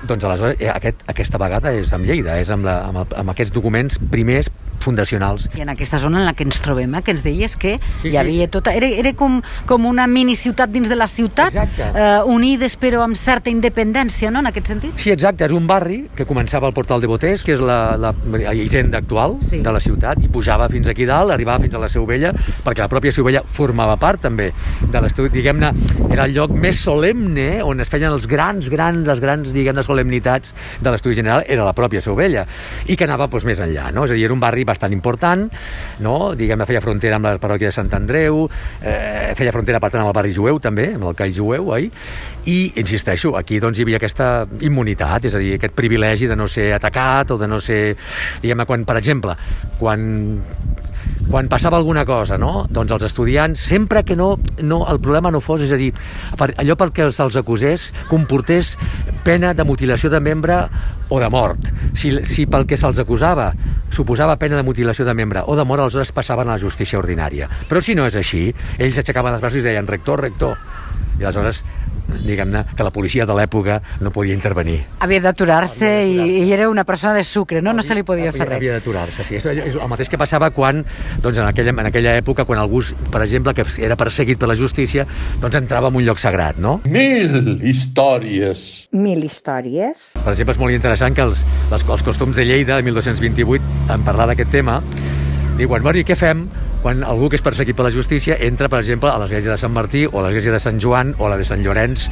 Doncs 0.08 0.24
aleshores 0.24 0.60
eh, 0.60 0.70
aquest, 0.72 1.04
aquesta 1.10 1.40
vegada 1.40 1.72
és 1.76 1.92
amb 1.96 2.08
Lleida, 2.08 2.38
és 2.40 2.50
amb, 2.50 2.66
la, 2.68 2.80
amb, 2.88 3.14
amb 3.16 3.34
aquests 3.34 3.54
documents 3.54 4.00
primers 4.10 4.50
fundacionals. 4.80 5.48
I 5.54 5.60
en 5.60 5.68
aquesta 5.68 5.98
zona 6.00 6.20
en 6.20 6.26
la 6.26 6.32
que 6.34 6.44
ens 6.46 6.60
trobem, 6.64 6.94
eh, 6.96 7.02
que 7.04 7.12
ens 7.14 7.22
deies 7.22 7.56
que 7.60 7.76
sí, 8.00 8.10
hi 8.10 8.16
havia 8.16 8.46
sí. 8.48 8.52
tota... 8.56 8.72
Era, 8.74 8.88
era 8.88 9.12
com, 9.16 9.38
com 9.68 9.86
una 9.86 10.06
mini 10.10 10.34
ciutat 10.40 10.72
dins 10.72 10.88
de 10.88 10.96
la 10.96 11.06
ciutat, 11.10 11.54
eh, 11.54 12.06
unides 12.26 12.76
però 12.80 13.04
amb 13.04 13.18
certa 13.20 13.52
independència, 13.52 14.32
no?, 14.32 14.40
en 14.40 14.50
aquest 14.50 14.72
sentit? 14.72 14.96
Sí, 15.00 15.12
exacte, 15.12 15.44
és 15.46 15.54
un 15.54 15.68
barri 15.68 16.02
que 16.16 16.26
començava 16.26 16.68
al 16.70 16.74
Portal 16.76 17.04
de 17.04 17.10
Botés, 17.10 17.44
que 17.46 17.54
és 17.58 17.62
la, 17.62 17.96
la, 18.00 18.14
la 18.32 18.54
hisenda 18.56 18.98
actual 18.98 19.36
sí. 19.44 19.60
de 19.64 19.74
la 19.74 19.82
ciutat, 19.84 20.22
i 20.24 20.32
pujava 20.32 20.68
fins 20.72 20.88
aquí 20.90 21.06
dalt, 21.08 21.34
arribava 21.36 21.62
fins 21.66 21.76
a 21.76 21.82
la 21.84 21.90
Seu 21.92 22.08
Vella, 22.08 22.32
perquè 22.64 22.82
la 22.82 22.90
pròpia 22.90 23.12
Seu 23.14 23.28
Vella 23.28 23.44
formava 23.44 23.98
part 24.00 24.24
també 24.24 24.50
de 24.80 25.04
l'estudi, 25.04 25.32
diguem-ne, 25.36 25.74
era 26.08 26.24
el 26.24 26.34
lloc 26.36 26.56
més 26.56 26.80
solemne 26.80 27.60
on 27.66 27.84
es 27.84 27.92
feien 27.92 28.12
els 28.12 28.26
grans, 28.30 28.70
grans, 28.72 29.04
les 29.06 29.20
grans, 29.20 29.52
diguem-ne, 29.52 29.84
solemnitats 29.90 30.54
de 30.80 30.92
l'estudi 30.92 31.18
general, 31.18 31.44
era 31.46 31.66
la 31.66 31.74
pròpia 31.76 32.02
Seu 32.04 32.16
Vella, 32.18 32.46
i 32.86 32.96
que 32.96 33.06
anava 33.06 33.28
doncs, 33.30 33.46
més 33.48 33.60
enllà, 33.62 33.90
no? 33.94 34.06
És 34.06 34.14
a 34.14 34.18
dir, 34.18 34.24
era 34.28 34.36
un 34.36 34.42
barri 34.42 34.64
bastant 34.68 34.94
important, 34.96 35.48
no? 36.04 36.16
diguem-ne, 36.38 36.66
feia 36.68 36.82
frontera 36.84 37.18
amb 37.18 37.28
la 37.28 37.36
parròquia 37.42 37.70
de 37.70 37.76
Sant 37.76 37.90
Andreu, 37.96 38.44
eh, 38.80 39.32
feia 39.38 39.54
frontera, 39.54 39.80
per 39.82 39.92
tant, 39.92 40.04
amb 40.04 40.12
el 40.12 40.16
barri 40.16 40.34
jueu 40.36 40.60
també, 40.62 40.90
amb 40.96 41.10
el 41.10 41.18
call 41.18 41.34
jueu, 41.34 41.72
oi? 41.76 41.90
I, 42.50 42.58
insisteixo, 42.80 43.34
aquí 43.38 43.60
doncs 43.62 43.80
hi 43.80 43.86
havia 43.86 44.00
aquesta 44.00 44.30
immunitat, 44.66 45.28
és 45.30 45.36
a 45.36 45.42
dir, 45.42 45.54
aquest 45.58 45.76
privilegi 45.76 46.30
de 46.30 46.38
no 46.38 46.48
ser 46.48 46.70
atacat 46.76 47.34
o 47.34 47.40
de 47.40 47.50
no 47.50 47.60
ser... 47.62 47.82
Diguem-ne, 48.40 48.68
quan, 48.68 48.86
per 48.88 48.96
exemple, 49.00 49.36
quan 49.80 50.08
quan 51.30 51.46
passava 51.48 51.76
alguna 51.78 52.04
cosa, 52.04 52.36
no? 52.40 52.66
Doncs 52.70 52.96
els 52.96 53.04
estudiants, 53.06 53.60
sempre 53.70 54.02
que 54.04 54.16
no, 54.18 54.32
no 54.66 54.80
el 54.90 54.98
problema 55.02 55.30
no 55.30 55.40
fos, 55.44 55.62
és 55.62 55.70
a 55.70 55.78
dir, 55.78 55.92
allò 56.34 56.76
pel 56.78 56.90
que 56.96 57.06
se'ls 57.14 57.36
acusés 57.38 57.90
comportés 58.10 58.72
pena 59.24 59.52
de 59.54 59.66
mutilació 59.66 60.10
de 60.12 60.20
membre 60.20 60.56
o 61.10 61.20
de 61.20 61.28
mort. 61.32 61.70
Si, 61.94 62.12
si 62.24 62.46
pel 62.50 62.66
que 62.66 62.78
se'ls 62.78 63.00
acusava 63.02 63.50
suposava 63.90 64.38
pena 64.38 64.56
de 64.56 64.64
mutilació 64.66 65.04
de 65.04 65.14
membre 65.14 65.42
o 65.46 65.56
de 65.58 65.64
mort, 65.66 65.82
aleshores 65.82 66.12
passaven 66.14 66.48
a 66.48 66.54
la 66.54 66.62
justícia 66.62 66.98
ordinària. 67.00 67.48
Però 67.68 67.82
si 67.82 67.96
no 67.98 68.06
és 68.06 68.16
així, 68.16 68.46
ells 68.78 69.00
aixecaven 69.02 69.34
els 69.34 69.42
braços 69.42 69.60
i 69.60 69.66
deien 69.66 69.88
rector, 69.90 70.22
rector, 70.22 70.56
I 71.20 71.28
aleshores 71.28 71.62
diguem-ne, 72.10 72.64
que 72.76 72.84
la 72.84 72.90
policia 72.90 73.26
de 73.26 73.34
l'època 73.36 73.80
no 74.02 74.10
podia 74.14 74.34
intervenir. 74.34 74.80
Havia 75.04 75.22
d'aturar-se 75.24 75.88
i, 76.08 76.16
i 76.42 76.52
era 76.52 76.68
una 76.70 76.84
persona 76.84 77.14
de 77.14 77.24
sucre, 77.24 77.62
no? 77.62 77.72
No 77.76 77.84
se 77.86 77.94
li 77.94 78.02
podia 78.06 78.32
fer 78.34 78.46
res. 78.46 78.58
Havia 78.58 78.78
d'aturar-se, 78.78 79.26
sí. 79.28 79.38
És, 79.38 79.46
és 79.46 79.76
el 79.76 79.90
mateix 79.90 80.10
que 80.10 80.18
passava 80.20 80.50
quan, 80.54 80.82
doncs, 81.22 81.38
en 81.38 81.46
aquella, 81.46 81.74
en 81.76 81.90
aquella 81.90 82.16
època, 82.18 82.46
quan 82.48 82.60
algú, 82.62 82.82
per 83.12 83.22
exemple, 83.24 83.54
que 83.54 83.66
era 83.84 83.98
perseguit 84.00 84.40
per 84.40 84.50
la 84.50 84.58
justícia, 84.58 85.06
doncs 85.40 85.60
entrava 85.60 85.92
en 85.92 86.00
un 86.00 86.06
lloc 86.06 86.20
sagrat, 86.22 86.58
no? 86.60 86.80
Mil 86.90 87.60
històries. 87.66 88.66
Mil 88.92 89.24
històries. 89.26 90.10
Per 90.18 90.34
exemple, 90.34 90.56
és 90.56 90.62
molt 90.62 90.76
interessant 90.76 91.16
que 91.16 91.26
els, 91.28 91.46
les, 91.70 91.86
els 91.86 92.06
costums 92.06 92.36
de 92.36 92.46
Lleida, 92.48 92.80
de 92.80 92.86
1228, 92.90 93.78
en 93.94 94.06
parlar 94.06 94.30
d'aquest 94.30 94.52
tema, 94.54 94.80
diuen, 95.58 95.82
bueno, 95.82 95.98
i 95.98 96.04
què 96.06 96.16
fem 96.18 96.46
quan 96.80 97.02
algú 97.04 97.28
que 97.28 97.36
és 97.36 97.44
perseguit 97.44 97.76
per 97.76 97.84
la 97.84 97.92
justícia 97.92 98.38
entra, 98.40 98.70
per 98.72 98.80
exemple, 98.80 99.10
a 99.12 99.18
l'església 99.20 99.52
de 99.52 99.58
Sant 99.60 99.72
Martí 99.74 100.06
o 100.06 100.20
a 100.20 100.26
l'església 100.26 100.54
de 100.54 100.60
Sant 100.62 100.80
Joan 100.80 101.14
o 101.18 101.26
a 101.26 101.32
la 101.34 101.40
de 101.40 101.46
Sant 101.48 101.64
Llorenç 101.64 102.06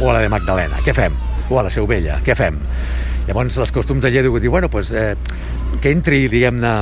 o 0.00 0.10
a 0.10 0.16
la 0.16 0.22
de 0.22 0.30
Magdalena. 0.32 0.82
Què 0.86 0.94
fem? 0.94 1.16
O 1.50 1.58
a 1.58 1.66
la 1.66 1.72
Seu 1.74 1.88
Vella. 1.90 2.20
Què 2.24 2.36
fem? 2.38 2.60
Llavors, 3.26 3.58
els 3.62 3.74
costums 3.74 4.02
de 4.02 4.10
Lleida 4.10 4.28
diuen, 4.28 4.50
bueno, 4.50 4.70
pues, 4.70 4.92
eh, 4.92 5.14
que 5.82 5.90
entri, 5.90 6.26
diguem-ne, 6.30 6.72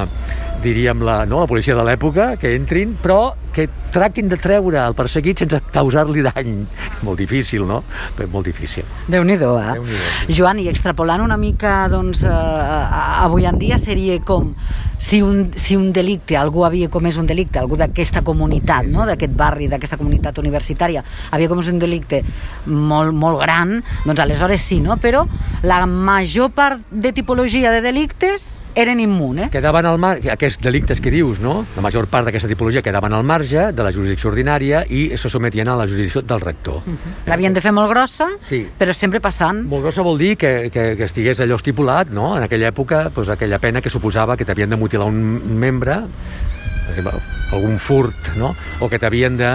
diríem 0.62 1.02
la, 1.07 1.25
no, 1.26 1.40
la 1.43 1.49
policia 1.50 1.76
de 1.76 1.85
l'època, 1.87 2.35
que 2.40 2.55
entrin, 2.57 2.97
però 3.00 3.35
que 3.55 3.67
tractin 3.90 4.29
de 4.31 4.38
treure 4.38 4.79
el 4.85 4.95
perseguit 4.95 5.43
sense 5.43 5.59
causar-li 5.75 6.23
dany. 6.26 6.52
Molt 7.07 7.19
difícil, 7.19 7.64
no? 7.67 7.83
Però 8.17 8.29
molt 8.31 8.47
difícil. 8.47 8.87
Déu-n'hi-do, 9.11 9.55
eh? 9.59 9.75
Déu 9.81 9.88
sí. 9.88 10.37
Joan, 10.38 10.61
i 10.62 10.69
extrapolant 10.71 11.25
una 11.25 11.38
mica, 11.40 11.83
doncs, 11.90 12.23
eh, 12.29 12.31
avui 13.26 13.49
en 13.50 13.59
dia 13.59 13.81
seria 13.83 14.21
com 14.26 14.55
si 15.00 15.23
un, 15.25 15.50
si 15.57 15.75
un 15.76 15.95
delicte, 15.97 16.37
algú 16.37 16.67
havia 16.67 16.90
comès 16.93 17.17
un 17.17 17.26
delicte, 17.26 17.59
algú 17.59 17.79
d'aquesta 17.81 18.21
comunitat, 18.23 18.87
no? 18.93 19.07
d'aquest 19.09 19.33
barri, 19.33 19.67
d'aquesta 19.73 19.97
comunitat 19.97 20.38
universitària, 20.38 21.02
havia 21.33 21.49
comès 21.49 21.71
un 21.73 21.81
delicte 21.81 22.21
molt, 22.69 23.17
molt 23.17 23.40
gran, 23.40 23.79
doncs 24.05 24.21
aleshores 24.21 24.61
sí, 24.61 24.83
no? 24.85 24.99
Però 25.00 25.25
la 25.64 25.87
major 25.88 26.52
part 26.52 26.85
de 26.93 27.14
tipologia 27.17 27.73
de 27.73 27.81
delictes 27.81 28.59
eren 28.76 29.00
immunes. 29.00 29.49
Quedaven 29.50 29.88
al 29.88 29.99
mar, 29.99 30.19
aquests 30.50 30.64
delictes 30.64 31.00
que 31.00 31.11
dius, 31.12 31.38
no? 31.40 31.64
La 31.76 31.83
major 31.85 32.09
part 32.11 32.26
d'aquesta 32.26 32.49
tipologia 32.50 32.83
quedaven 32.83 33.14
al 33.14 33.25
marge 33.26 33.71
de 33.73 33.85
la 33.87 33.92
jurisdicció 33.95 34.30
ordinària 34.33 34.83
i 34.90 35.16
se 35.21 35.30
sometien 35.30 35.69
a 35.71 35.76
la 35.78 35.87
jurisdicció 35.87 36.23
del 36.23 36.40
rector. 36.40 36.83
Uh 36.83 36.92
-huh. 36.92 37.12
L'havien 37.26 37.54
de 37.54 37.61
fer 37.61 37.73
molt 37.73 37.90
grossa, 37.90 38.28
sí. 38.40 38.66
però 38.78 38.92
sempre 38.92 39.21
passant. 39.21 39.64
Molt 39.66 39.83
grossa 39.83 40.02
vol 40.02 40.19
dir 40.19 40.37
que, 40.37 40.71
que, 40.73 40.97
que 40.97 41.04
estigués 41.04 41.40
allò 41.40 41.57
estipulat, 41.57 42.11
no? 42.11 42.37
En 42.37 42.42
aquella 42.42 42.69
època, 42.69 43.11
doncs, 43.14 43.28
aquella 43.28 43.59
pena 43.59 43.80
que 43.80 43.90
suposava 43.90 44.37
que 44.37 44.45
t'havien 44.45 44.71
de 44.71 44.76
mutilar 44.76 45.07
un 45.07 45.59
membre 45.59 46.02
per 46.90 46.99
exemple, 46.99 47.20
algun 47.52 47.78
furt, 47.78 48.32
no? 48.37 48.54
o 48.80 48.88
que 48.90 48.99
t'havien 48.99 49.37
de, 49.38 49.50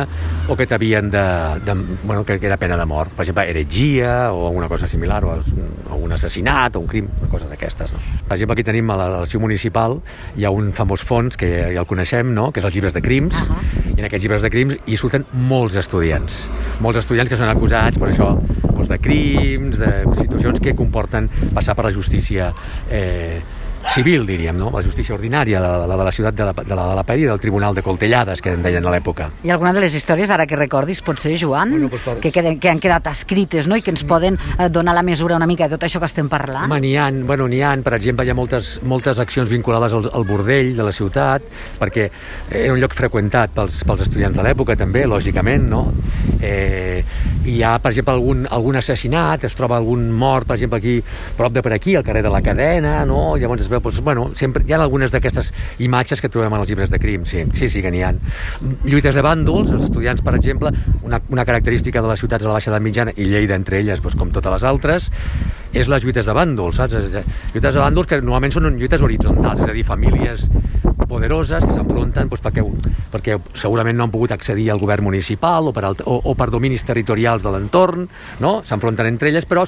o 0.47 0.55
que 0.55 0.65
t'havien 0.67 1.09
de, 1.11 1.23
de, 1.65 1.73
bueno, 2.03 2.23
que, 2.23 2.39
que 2.39 2.47
era 2.47 2.57
pena 2.57 2.77
de 2.77 2.85
mort, 2.85 3.11
per 3.11 3.25
exemple, 3.25 3.43
heretgia 3.49 4.31
o 4.31 4.47
alguna 4.47 4.69
cosa 4.71 4.87
similar, 4.87 5.23
o, 5.25 5.35
o 5.91 5.99
un 5.99 6.15
assassinat 6.15 6.75
o 6.75 6.83
un 6.83 6.87
crim, 6.87 7.09
una 7.19 7.29
cosa 7.31 7.49
d'aquestes. 7.51 7.91
No? 7.91 7.99
Per 8.27 8.37
exemple, 8.37 8.55
aquí 8.55 8.65
tenim 8.67 8.91
a 8.91 8.97
l'arxiu 9.01 9.43
municipal, 9.43 9.99
hi 10.35 10.47
ha 10.47 10.53
un 10.55 10.71
famós 10.75 11.03
fons 11.03 11.35
que 11.39 11.51
ja 11.73 11.83
el 11.83 11.89
coneixem, 11.89 12.31
no? 12.35 12.51
que 12.51 12.63
és 12.63 12.69
els 12.69 12.77
llibres 12.77 12.95
de 12.95 13.03
crims, 13.03 13.35
uh 13.35 13.51
-huh. 13.51 13.95
i 13.95 13.99
en 13.99 14.07
aquests 14.07 14.23
llibres 14.23 14.41
de 14.41 14.49
crims 14.49 14.77
hi 14.85 14.97
surten 14.97 15.25
molts 15.33 15.75
estudiants, 15.75 16.49
molts 16.79 16.99
estudiants 16.99 17.29
que 17.29 17.37
són 17.37 17.49
acusats 17.49 17.99
per 17.99 18.09
això, 18.09 18.39
doncs 18.75 18.87
de 18.87 18.99
crims, 18.99 19.77
de 19.77 19.91
situacions 20.15 20.59
que 20.59 20.75
comporten 20.75 21.29
passar 21.53 21.75
per 21.75 21.85
la 21.85 21.91
justícia 21.91 22.53
eh, 22.89 23.41
civil, 23.93 24.25
diríem, 24.27 24.57
no? 24.57 24.71
la 24.73 24.81
justícia 24.83 25.15
ordinària, 25.15 25.59
la, 25.61 25.85
la 25.87 25.97
de 25.97 26.05
la 26.07 26.11
ciutat 26.11 26.35
de 26.35 26.45
la, 26.47 26.53
de 26.53 26.75
la, 26.75 26.87
de 26.89 26.95
la 26.95 27.03
Peri, 27.03 27.25
del 27.29 27.39
Tribunal 27.39 27.75
de 27.75 27.83
Coltellades, 27.83 28.41
que 28.41 28.53
en 28.55 28.63
deien 28.65 28.85
a 28.85 28.93
l'època. 28.93 29.29
I 29.45 29.53
alguna 29.53 29.73
de 29.75 29.83
les 29.83 29.95
històries, 29.95 30.31
ara 30.33 30.47
que 30.49 30.57
recordis, 30.59 31.01
pot 31.05 31.19
ser, 31.21 31.35
Joan, 31.39 31.71
bueno, 31.75 31.89
pues 31.89 32.03
per... 32.05 32.17
que, 32.23 32.31
queden, 32.35 32.59
que 32.59 32.69
han 32.71 32.81
quedat 32.83 33.07
escrites 33.11 33.69
no? 33.69 33.77
i 33.77 33.83
que 33.85 33.93
ens 33.93 34.03
poden 34.07 34.39
eh, 34.57 34.69
donar 34.69 34.95
la 34.97 35.03
mesura 35.05 35.37
una 35.37 35.47
mica 35.47 35.69
de 35.69 35.75
tot 35.77 35.85
això 35.87 36.01
que 36.01 36.09
estem 36.09 36.29
parlant? 36.31 36.69
Home, 36.69 36.81
n'hi 36.83 36.95
ha, 36.97 37.09
bueno, 37.27 37.47
n'hi 37.51 37.61
ha, 37.61 37.75
per 37.85 37.95
exemple, 37.97 38.25
hi 38.25 38.33
ha 38.33 38.37
moltes, 38.37 38.75
moltes 38.83 39.21
accions 39.21 39.51
vinculades 39.51 39.95
al, 39.95 40.09
al 40.11 40.27
bordell 40.27 40.73
de 40.75 40.87
la 40.87 40.93
ciutat, 40.95 41.45
perquè 41.79 42.09
era 42.51 42.73
un 42.73 42.81
lloc 42.81 42.95
freqüentat 42.97 43.55
pels, 43.55 43.81
pels 43.87 44.05
estudiants 44.07 44.37
de 44.37 44.45
l'època, 44.45 44.77
també, 44.79 45.05
lògicament, 45.09 45.69
no? 45.71 45.85
Eh, 46.41 47.03
hi 47.45 47.59
ha, 47.63 47.75
per 47.79 47.93
exemple, 47.93 48.15
algun, 48.15 48.45
algun 48.51 48.79
assassinat, 48.81 49.45
es 49.47 49.55
troba 49.57 49.77
algun 49.79 50.09
mort, 50.11 50.47
per 50.49 50.57
exemple, 50.59 50.81
aquí, 50.81 50.97
prop 51.37 51.53
de 51.53 51.63
per 51.65 51.75
aquí, 51.77 51.95
al 51.95 52.05
carrer 52.05 52.25
de 52.25 52.33
la 52.33 52.41
Cadena, 52.45 52.97
no? 53.07 53.35
Llavors 53.39 53.65
es 53.65 53.71
veu, 53.71 53.75
doncs, 53.79 54.01
bueno, 54.05 54.29
sempre 54.36 54.63
hi 54.65 54.74
ha 54.74 54.79
algunes 54.82 55.12
d'aquestes 55.13 55.51
imatges 55.86 56.22
que 56.22 56.29
trobem 56.32 56.53
en 56.53 56.63
els 56.63 56.72
llibres 56.72 56.91
de 56.94 57.00
crim, 57.01 57.25
sí, 57.25 57.46
sí, 57.53 57.70
sí 57.72 57.84
que 57.84 57.91
n'hi 57.91 58.03
ha. 58.05 58.13
Lluites 58.86 59.15
de 59.15 59.24
bàndols, 59.25 59.74
els 59.75 59.88
estudiants, 59.88 60.24
per 60.25 60.36
exemple, 60.38 60.72
una, 61.03 61.22
una 61.29 61.46
característica 61.46 62.01
de 62.01 62.12
les 62.12 62.24
ciutats 62.24 62.44
de 62.44 62.50
la 62.50 62.58
Baixa 62.58 62.72
Edat 62.72 62.86
Mitjana, 62.86 63.15
i 63.15 63.29
Lleida 63.32 63.58
entre 63.60 63.82
elles, 63.82 64.03
doncs, 64.03 64.17
com 64.20 64.34
totes 64.36 64.58
les 64.58 64.67
altres, 64.67 65.12
és 65.75 65.89
les 65.91 66.05
lluites 66.05 66.25
de 66.25 66.36
bàndols, 66.36 66.79
saps? 66.79 66.96
Lluites 67.53 67.74
de 67.74 67.82
bàndols 67.82 68.10
que 68.10 68.22
normalment 68.22 68.55
són 68.55 68.72
lluites 68.79 69.03
horitzontals, 69.03 69.62
és 69.65 69.70
a 69.70 69.75
dir, 69.75 69.84
famílies 69.88 70.50
poderoses 71.07 71.63
que 71.65 71.74
s'enfronten 71.74 72.29
doncs, 72.29 72.43
perquè, 72.43 72.63
perquè 73.12 73.38
segurament 73.57 73.97
no 73.97 74.07
han 74.07 74.13
pogut 74.13 74.33
accedir 74.35 74.69
al 74.71 74.79
govern 74.81 75.05
municipal 75.07 75.69
o 75.69 75.74
per, 75.75 75.85
alt, 75.88 76.03
o, 76.05 76.19
o 76.24 76.35
per 76.38 76.50
dominis 76.53 76.85
territorials 76.88 77.45
de 77.45 77.53
l'entorn, 77.53 78.07
no? 78.43 78.53
s'enfronten 78.65 79.09
entre 79.09 79.29
elles, 79.29 79.47
però, 79.50 79.65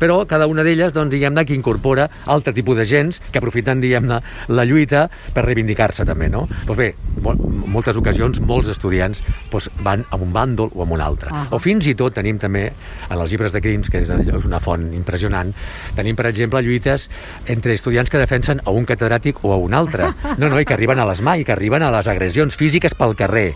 però 0.00 0.22
cada 0.28 0.48
una 0.50 0.64
d'elles 0.66 0.94
doncs, 0.94 1.12
diguem-ne 1.12 1.44
que 1.46 1.56
incorpora 1.56 2.08
altre 2.26 2.54
tipus 2.56 2.78
de 2.78 2.86
gens 2.88 3.20
que 3.30 3.40
aprofiten 3.40 3.80
diguem-ne 3.82 4.20
la 4.52 4.66
lluita 4.68 5.08
per 5.34 5.46
reivindicar-se 5.46 6.06
també. 6.08 6.28
No? 6.32 6.46
Doncs 6.66 6.78
bé, 6.78 6.92
moltes 7.22 7.96
ocasions 7.98 8.40
molts 8.42 8.70
estudiants 8.72 9.22
doncs, 9.50 9.70
van 9.82 10.04
a 10.10 10.18
un 10.20 10.32
bàndol 10.34 10.72
o 10.74 10.82
a 10.84 10.88
un 10.88 11.00
altre. 11.00 11.30
Uh 11.30 11.36
-huh. 11.36 11.56
O 11.56 11.58
fins 11.58 11.86
i 11.86 11.94
tot 11.94 12.14
tenim 12.14 12.38
també 12.38 12.72
en 13.10 13.18
els 13.18 13.30
llibres 13.30 13.52
de 13.52 13.60
crims, 13.60 13.90
que 13.90 14.00
és, 14.00 14.10
és 14.10 14.44
una 14.44 14.60
font 14.60 14.92
impressionant, 14.94 15.52
tenim 15.94 16.16
per 16.16 16.26
exemple 16.26 16.62
lluites 16.62 17.08
entre 17.46 17.72
estudiants 17.72 18.10
que 18.10 18.18
defensen 18.18 18.60
a 18.64 18.70
un 18.70 18.84
catedràtic 18.86 19.36
o 19.42 19.52
a 19.52 19.56
un 19.56 19.74
altre. 19.74 20.12
No, 20.38 20.48
no, 20.48 20.58
i 20.58 20.64
que 20.72 20.76
arriben 20.78 21.02
a 21.02 21.04
les 21.04 21.20
mai, 21.20 21.42
que 21.44 21.52
arriben 21.52 21.82
a 21.84 21.90
les 21.92 22.06
agressions 22.08 22.56
físiques 22.56 22.94
pel 22.96 23.12
carrer. 23.12 23.50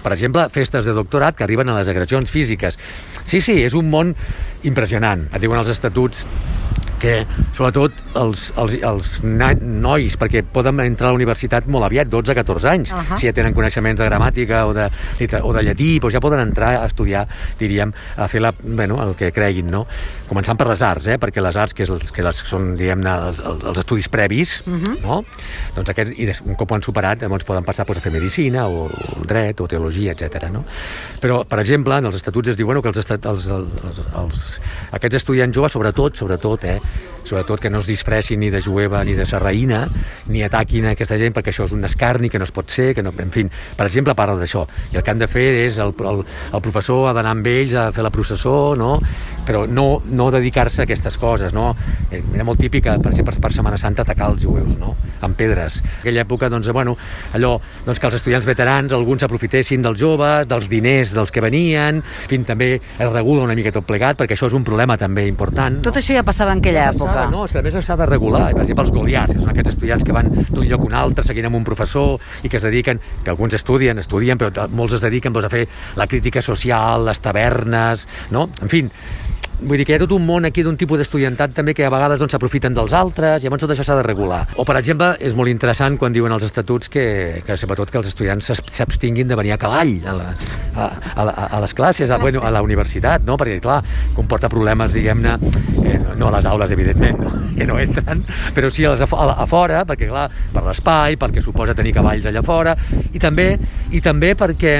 Per 0.00 0.14
exemple, 0.14 0.46
festes 0.48 0.86
de 0.88 0.94
doctorat 0.96 1.36
que 1.36 1.44
arriben 1.44 1.68
a 1.68 1.74
les 1.76 1.90
agressions 1.92 2.32
físiques. 2.32 2.78
Sí, 3.28 3.42
sí, 3.44 3.58
és 3.60 3.76
un 3.76 3.90
món 3.92 4.14
impressionant. 4.64 5.26
Et 5.28 5.44
diuen 5.44 5.60
els 5.60 5.68
estatuts 5.68 6.24
que 7.02 7.14
sobretot 7.56 7.96
els, 8.18 8.48
els, 8.60 8.76
els 8.86 9.10
nois, 9.26 10.14
perquè 10.20 10.44
poden 10.54 10.78
entrar 10.84 11.10
a 11.10 11.12
la 11.12 11.18
universitat 11.18 11.66
molt 11.70 11.88
aviat, 11.88 12.10
12-14 12.12 12.70
anys, 12.70 12.92
uh 12.92 12.98
-huh. 13.00 13.18
si 13.18 13.26
ja 13.26 13.32
tenen 13.32 13.54
coneixements 13.54 13.98
de 13.98 14.06
gramàtica 14.06 14.66
o 14.66 14.72
de, 14.72 14.88
o 15.42 15.52
de 15.52 15.62
llatí, 15.62 15.98
doncs 15.98 16.14
ja 16.14 16.20
poden 16.20 16.40
entrar 16.40 16.82
a 16.82 16.86
estudiar, 16.86 17.26
diríem, 17.58 17.92
a 18.16 18.28
fer 18.28 18.40
la, 18.40 18.54
bueno, 18.62 19.02
el 19.02 19.16
que 19.16 19.32
creguin, 19.32 19.66
no? 19.66 19.86
Començant 20.28 20.56
per 20.56 20.68
les 20.68 20.82
arts, 20.82 21.06
eh? 21.08 21.18
perquè 21.18 21.42
les 21.42 21.56
arts, 21.56 21.74
que, 21.74 21.82
és 21.82 21.90
els, 21.90 22.12
que 22.12 22.22
les, 22.22 22.36
són, 22.36 22.76
diguem-ne, 22.76 23.10
els, 23.28 23.40
els 23.40 23.78
estudis 23.78 24.08
previs, 24.08 24.62
uh 24.66 24.72
-huh. 24.72 25.02
no? 25.02 25.24
Doncs 25.74 25.88
aquests, 25.88 26.14
i 26.16 26.30
un 26.46 26.54
cop 26.54 26.70
ho 26.70 26.74
han 26.74 26.82
superat, 26.82 27.22
llavors 27.22 27.44
poden 27.44 27.64
passar 27.64 27.84
doncs, 27.86 27.98
a 27.98 28.00
fer 28.00 28.12
medicina, 28.12 28.66
o, 28.68 28.86
o 28.86 29.24
dret, 29.26 29.60
o 29.60 29.66
teologia, 29.66 30.12
etc. 30.12 30.50
no? 30.50 30.64
Però, 31.20 31.44
per 31.44 31.58
exemple, 31.58 31.96
en 31.98 32.04
els 32.04 32.16
estatuts 32.16 32.48
es 32.48 32.56
diu 32.56 32.66
bueno, 32.66 32.82
que 32.82 32.88
els, 32.88 32.98
estat, 32.98 33.26
els, 33.26 33.48
els, 33.50 33.84
els, 33.84 34.00
els, 34.14 34.60
aquests 34.92 35.16
estudiants 35.16 35.54
joves, 35.54 35.72
sobretot, 35.72 36.16
sobretot, 36.16 36.64
eh, 36.64 36.80
sobretot 37.24 37.60
que 37.60 37.70
no 37.70 37.80
es 37.80 37.86
disfressin 37.86 38.40
ni 38.40 38.50
de 38.50 38.60
jueva 38.60 39.02
ni 39.04 39.14
de 39.14 39.26
serraïna, 39.26 39.86
ni 40.28 40.42
ataquin 40.42 40.90
aquesta 40.90 41.18
gent 41.20 41.34
perquè 41.34 41.52
això 41.52 41.66
és 41.68 41.74
un 41.74 41.84
escarni 41.86 42.30
que 42.30 42.40
no 42.40 42.46
es 42.48 42.52
pot 42.54 42.70
ser, 42.70 42.92
que 42.94 43.02
no, 43.02 43.12
en 43.16 43.30
fi, 43.32 43.44
per 43.76 43.86
exemple, 43.86 44.14
parla 44.18 44.36
d'això. 44.40 44.64
I 44.92 44.98
el 44.98 45.04
que 45.04 45.14
han 45.14 45.22
de 45.22 45.28
fer 45.30 45.48
és, 45.64 45.78
el, 45.82 45.94
el, 46.08 46.24
el 46.52 46.64
professor 46.64 47.08
ha 47.08 47.14
d'anar 47.16 47.36
amb 47.36 47.46
ells 47.46 47.76
a 47.78 47.90
fer 47.94 48.04
la 48.04 48.12
processó, 48.14 48.74
no? 48.78 48.98
però 49.46 49.64
no, 49.66 50.02
no 50.10 50.30
dedicar-se 50.30 50.82
a 50.82 50.86
aquestes 50.86 51.16
coses, 51.18 51.54
no? 51.54 51.72
Eh, 52.10 52.20
era 52.34 52.44
molt 52.46 52.60
típica, 52.62 52.94
per 53.02 53.10
exemple, 53.10 53.34
per 53.42 53.50
Setmana 53.54 53.78
Santa 53.80 54.04
atacar 54.06 54.30
els 54.30 54.44
jueus, 54.44 54.76
no? 54.78 54.94
amb 55.22 55.38
pedres. 55.38 55.80
En 55.82 56.02
aquella 56.02 56.22
època, 56.22 56.50
doncs, 56.50 56.70
bueno, 56.74 56.96
allò, 57.34 57.56
doncs, 57.86 57.98
que 57.98 58.08
els 58.10 58.18
estudiants 58.18 58.46
veterans, 58.46 58.94
alguns 58.94 59.22
s'aprofitessin 59.22 59.82
dels 59.82 59.98
joves, 59.98 60.46
dels 60.50 60.68
diners 60.70 61.14
dels 61.14 61.34
que 61.34 61.42
venien, 61.42 62.02
en 62.02 62.30
fi, 62.30 62.38
també 62.46 62.72
es 62.78 63.12
regula 63.12 63.46
una 63.46 63.56
mica 63.58 63.72
tot 63.74 63.86
plegat, 63.86 64.18
perquè 64.18 64.36
això 64.36 64.50
és 64.50 64.56
un 64.58 64.66
problema 64.66 64.98
també 64.98 65.26
important. 65.30 65.80
Tot 65.86 65.98
això 65.98 66.16
ja 66.18 66.26
passava 66.26 66.54
en 66.54 66.62
aquella 66.62 66.81
època 66.88 67.02
època. 67.02 67.26
No, 67.30 67.44
és 67.46 67.52
que 67.52 67.60
a 67.60 67.64
més 67.64 67.78
s'ha 67.86 67.96
de 67.98 68.06
regular. 68.08 68.50
Per 68.52 68.64
exemple, 68.64 68.86
els 68.86 68.94
goliars, 68.94 69.32
que 69.32 69.40
són 69.42 69.52
aquests 69.52 69.74
estudiants 69.74 70.04
que 70.06 70.16
van 70.16 70.30
d'un 70.50 70.66
lloc 70.68 70.84
a 70.84 70.88
un 70.88 70.96
altre 71.02 71.24
seguint 71.26 71.48
amb 71.48 71.58
un 71.60 71.66
professor 71.66 72.18
i 72.42 72.50
que 72.52 72.58
es 72.60 72.66
dediquen, 72.66 73.00
que 73.22 73.32
alguns 73.32 73.56
estudien, 73.58 73.98
estudien, 74.02 74.40
però 74.40 74.68
molts 74.70 74.98
es 74.98 75.04
dediquen 75.04 75.34
doncs, 75.34 75.48
a 75.48 75.52
fer 75.52 75.66
la 75.96 76.08
crítica 76.10 76.42
social, 76.42 77.06
les 77.08 77.22
tavernes, 77.22 78.06
no? 78.30 78.48
En 78.62 78.72
fi, 78.72 78.84
Vull 79.62 79.78
dir 79.78 79.84
que 79.86 79.94
hi 79.94 79.96
ha 79.96 80.02
tot 80.02 80.12
un 80.16 80.24
món 80.26 80.46
aquí 80.48 80.64
d'un 80.66 80.76
tipus 80.78 80.98
d'estudiantat 80.98 81.52
també 81.54 81.74
que 81.76 81.84
a 81.86 81.90
vegades 81.92 82.18
doncs, 82.18 82.34
s'aprofiten 82.34 82.74
doncs, 82.74 82.90
dels 82.90 82.98
altres, 82.98 83.42
i 83.42 83.46
llavors 83.46 83.62
tot 83.62 83.72
això 83.74 83.84
s'ha 83.86 83.96
de 84.00 84.04
regular. 84.06 84.40
O, 84.58 84.64
per 84.66 84.74
exemple, 84.80 85.12
és 85.22 85.36
molt 85.38 85.52
interessant 85.52 85.98
quan 86.00 86.14
diuen 86.14 86.34
els 86.34 86.46
estatuts 86.48 86.90
que, 86.90 87.04
que 87.46 87.56
sobretot 87.60 87.92
que 87.92 88.00
els 88.00 88.08
estudiants 88.10 88.50
s'abstinguin 88.74 89.30
de 89.30 89.38
venir 89.38 89.54
a 89.54 89.58
cavall 89.62 89.92
a, 90.02 90.14
la, 90.18 90.26
a, 90.74 90.88
a, 91.14 91.46
a 91.46 91.60
les 91.62 91.74
classes, 91.78 92.10
a, 92.10 92.18
bueno, 92.18 92.42
a 92.42 92.50
la 92.50 92.62
universitat, 92.66 93.22
no? 93.28 93.36
perquè, 93.38 93.60
clar, 93.62 93.78
comporta 94.16 94.50
problemes, 94.50 94.96
diguem-ne, 94.96 95.36
eh, 95.84 96.00
no 96.18 96.32
a 96.32 96.34
les 96.38 96.48
aules, 96.50 96.74
evidentment, 96.74 97.22
no? 97.22 97.32
que 97.58 97.68
no 97.68 97.78
entren, 97.78 98.24
però 98.56 98.72
sí 98.72 98.88
a, 98.88 98.96
les, 98.96 99.06
a, 99.06 99.28
a 99.30 99.46
fora, 99.46 99.84
perquè, 99.86 100.10
clar, 100.10 100.26
per 100.52 100.66
l'espai, 100.66 101.20
perquè 101.20 101.44
suposa 101.44 101.76
tenir 101.78 101.94
cavalls 101.94 102.26
allà 102.32 102.42
fora, 102.46 102.74
i 103.12 103.22
també, 103.22 103.52
i 103.94 104.02
també 104.02 104.34
perquè 104.38 104.76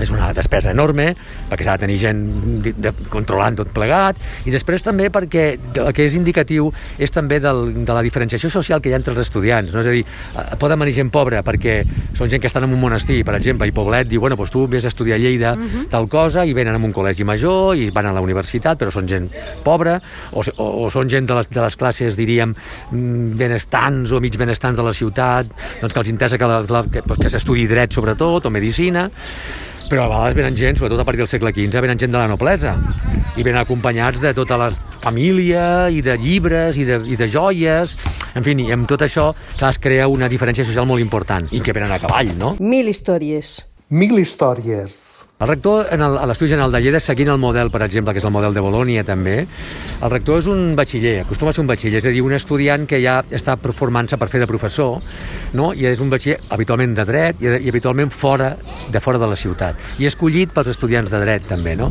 és 0.00 0.10
una 0.10 0.32
despesa 0.34 0.72
enorme, 0.74 1.12
perquè 1.50 1.66
s'ha 1.66 1.76
de 1.78 1.84
tenir 1.86 1.98
gent 2.00 2.22
de, 2.64 2.72
de, 2.76 2.92
controlant 3.12 3.58
tot 3.60 3.70
plegat, 3.74 4.18
i 4.48 4.54
després 4.54 4.82
també 4.82 5.10
perquè 5.14 5.44
el 5.54 5.92
que 5.94 6.06
és 6.08 6.16
indicatiu 6.18 6.70
és 6.98 7.12
també 7.14 7.38
del, 7.42 7.66
de 7.84 7.94
la 7.94 8.02
diferenciació 8.02 8.50
social 8.50 8.82
que 8.82 8.90
hi 8.90 8.94
ha 8.94 9.00
entre 9.00 9.14
els 9.14 9.22
estudiants, 9.22 9.72
no? 9.72 9.84
és 9.84 9.90
a 9.90 9.94
dir, 9.94 10.04
eh, 10.04 10.46
poden 10.60 10.82
venir 10.82 10.96
gent 10.96 11.12
pobra 11.14 11.44
perquè 11.46 11.80
són 12.16 12.30
gent 12.32 12.42
que 12.42 12.50
estan 12.50 12.66
en 12.66 12.74
un 12.74 12.80
monestir, 12.80 13.22
per 13.26 13.36
exemple, 13.38 13.68
i 13.68 13.74
Poblet 13.74 14.08
diu, 14.10 14.22
bueno, 14.24 14.38
doncs 14.40 14.52
tu 14.54 14.66
vés 14.70 14.84
a 14.84 14.92
estudiar 14.92 15.18
a 15.18 15.22
Lleida 15.22 15.54
uh 15.54 15.58
mhm. 15.58 15.68
-huh. 15.68 15.88
tal 15.90 16.08
cosa, 16.08 16.44
i 16.44 16.52
venen 16.52 16.74
a 16.74 16.78
un 16.78 16.92
col·legi 16.92 17.24
major, 17.24 17.76
i 17.76 17.90
van 17.90 18.06
a 18.06 18.12
la 18.12 18.20
universitat, 18.20 18.78
però 18.78 18.90
són 18.90 19.08
gent 19.08 19.30
pobra, 19.62 20.00
o, 20.32 20.42
o, 20.56 20.84
o 20.84 20.90
són 20.90 21.08
gent 21.08 21.26
de 21.26 21.34
les, 21.34 21.48
de 21.48 21.60
les 21.60 21.76
classes, 21.76 22.16
diríem, 22.16 22.54
mm, 22.90 23.36
benestants 23.36 24.12
o 24.12 24.20
mig 24.20 24.36
benestants 24.36 24.78
de 24.78 24.84
la 24.84 24.92
ciutat, 24.92 25.46
doncs 25.80 25.94
que 25.94 26.00
els 26.00 26.08
interessa 26.08 26.38
que, 26.38 26.46
la, 26.46 26.84
que, 26.90 27.02
que 27.02 27.30
s'estudi 27.30 27.66
dret 27.66 27.92
sobretot, 27.92 28.46
o 28.46 28.50
medicina, 28.50 29.10
però 29.90 30.06
a 30.06 30.10
vegades 30.12 30.38
venen 30.38 30.56
gent, 30.58 30.78
sobretot 30.78 31.02
a 31.02 31.06
partir 31.06 31.24
del 31.24 31.30
segle 31.30 31.52
XV, 31.54 31.82
venen 31.84 32.00
gent 32.00 32.14
de 32.14 32.20
la 32.20 32.28
noblesa. 32.30 32.74
I 33.36 33.42
venen 33.42 33.60
acompanyats 33.62 34.22
de 34.22 34.34
tota 34.36 34.58
la 34.60 34.70
família 35.04 35.90
i 35.90 36.00
de 36.04 36.16
llibres 36.20 36.78
i 36.80 36.86
de, 36.88 37.00
i 37.10 37.18
de 37.20 37.28
joies. 37.28 37.98
En 38.34 38.46
fi, 38.46 38.56
i 38.64 38.72
amb 38.74 38.88
tot 38.90 39.04
això 39.04 39.30
es 39.68 39.78
crea 39.82 40.08
una 40.08 40.30
diferència 40.32 40.66
social 40.66 40.88
molt 40.88 41.04
important. 41.04 41.50
I 41.52 41.62
que 41.64 41.76
venen 41.76 41.92
a 41.92 42.00
cavall, 42.02 42.34
no? 42.38 42.56
Mil 42.60 42.90
històries 42.90 43.60
mil 43.90 44.18
històries. 44.18 45.28
El 45.40 45.48
rector, 45.48 45.86
en 45.92 46.00
el, 46.00 46.16
a 46.16 46.24
l'Estudi 46.26 46.50
General 46.54 46.72
de 46.72 46.80
Lleida, 46.80 47.00
seguint 47.04 47.28
el 47.28 47.38
model, 47.38 47.68
per 47.70 47.82
exemple, 47.84 48.14
que 48.14 48.20
és 48.22 48.24
el 48.24 48.32
model 48.32 48.54
de 48.56 48.62
Bolònia 48.64 49.04
també, 49.04 49.34
el 49.44 50.10
rector 50.10 50.40
és 50.40 50.48
un 50.48 50.72
batxiller, 50.78 51.18
acostuma 51.22 51.52
a 51.52 51.56
ser 51.56 51.60
un 51.62 51.68
batxiller, 51.68 52.00
és 52.00 52.08
a 52.08 52.12
dir, 52.14 52.22
un 52.24 52.32
estudiant 52.32 52.86
que 52.88 53.02
ja 53.02 53.18
està 53.28 53.58
formant-se 53.60 54.16
per 54.16 54.30
fer 54.32 54.40
de 54.40 54.48
professor, 54.48 55.02
no? 55.52 55.72
i 55.76 55.84
és 55.90 56.00
un 56.00 56.08
batxiller 56.12 56.38
habitualment 56.56 56.96
de 56.96 57.04
dret 57.08 57.44
i, 57.44 57.50
i 57.60 57.72
habitualment 57.72 58.12
fora 58.14 58.54
de 58.90 59.04
fora 59.04 59.20
de 59.20 59.28
la 59.28 59.36
ciutat, 59.36 59.76
i 60.00 60.08
escollit 60.08 60.56
pels 60.56 60.72
estudiants 60.72 61.12
de 61.12 61.20
dret 61.20 61.44
també. 61.50 61.76
No? 61.76 61.90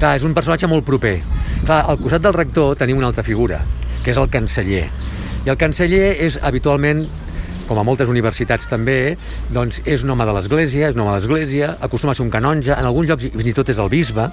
Clar, 0.00 0.16
és 0.18 0.26
un 0.26 0.34
personatge 0.34 0.66
molt 0.66 0.86
proper. 0.88 1.20
Clar, 1.62 1.84
al 1.86 2.02
costat 2.02 2.26
del 2.26 2.34
rector 2.34 2.74
tenim 2.82 2.98
una 2.98 3.12
altra 3.12 3.22
figura, 3.22 3.62
que 4.02 4.10
és 4.10 4.18
el 4.18 4.28
canceller. 4.32 4.88
I 5.46 5.54
el 5.54 5.56
canceller 5.56 6.16
és 6.26 6.34
habitualment 6.42 7.06
com 7.68 7.78
a 7.78 7.84
moltes 7.86 8.08
universitats 8.08 8.68
també, 8.70 9.16
doncs 9.54 9.82
és 9.84 10.04
un 10.06 10.14
home 10.14 10.26
de 10.26 10.34
l'Església, 10.34 10.88
és 10.88 10.96
un 10.96 11.04
home 11.04 11.12
de 11.12 11.18
l'Església, 11.18 11.74
acostuma 11.84 12.14
a 12.14 12.18
ser 12.18 12.24
un 12.24 12.32
canonge, 12.32 12.72
en 12.72 12.88
alguns 12.88 13.10
llocs 13.10 13.28
fins 13.28 13.50
i 13.50 13.54
tot 13.56 13.68
és 13.68 13.78
el 13.78 13.90
bisbe. 13.92 14.24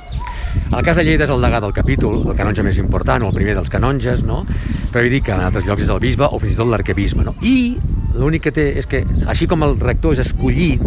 En 0.66 0.78
el 0.80 0.86
cas 0.88 0.98
de 0.98 1.04
Lleida 1.04 1.28
és 1.28 1.34
el 1.36 1.44
degà 1.44 1.60
del 1.64 1.76
capítol, 1.76 2.22
el 2.24 2.40
canonge 2.40 2.64
més 2.64 2.80
important, 2.82 3.26
o 3.26 3.34
el 3.34 3.38
primer 3.38 3.58
dels 3.60 3.72
canonges, 3.72 4.24
no? 4.24 4.46
Però 4.94 5.04
vull 5.04 5.12
dir 5.12 5.22
que 5.26 5.36
en 5.36 5.44
altres 5.44 5.68
llocs 5.68 5.84
és 5.84 5.92
el 5.92 6.02
bisbe 6.04 6.30
o 6.32 6.40
fins 6.40 6.56
i 6.56 6.60
tot 6.62 6.72
l'arquebisbe, 6.72 7.28
no? 7.28 7.36
I 7.44 7.76
l'únic 8.16 8.48
que 8.48 8.56
té 8.56 8.70
és 8.80 8.88
que, 8.88 9.04
així 9.28 9.50
com 9.52 9.68
el 9.68 9.76
rector 9.82 10.16
és 10.16 10.24
escollit 10.24 10.86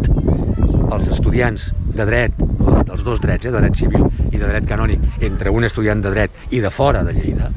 pels 0.89 1.11
estudiants 1.13 1.69
de 1.99 2.07
dret, 2.09 2.41
dels 2.89 3.05
dos 3.05 3.21
drets, 3.21 3.45
eh, 3.45 3.53
de 3.53 3.61
dret 3.61 3.77
civil 3.77 4.07
i 4.33 4.39
de 4.39 4.47
dret 4.47 4.67
canònic, 4.69 5.05
entre 5.29 5.53
un 5.53 5.69
estudiant 5.69 6.01
de 6.01 6.13
dret 6.15 6.55
i 6.55 6.63
de 6.65 6.73
fora 6.73 7.05
de 7.05 7.13
Lleida, 7.13 7.53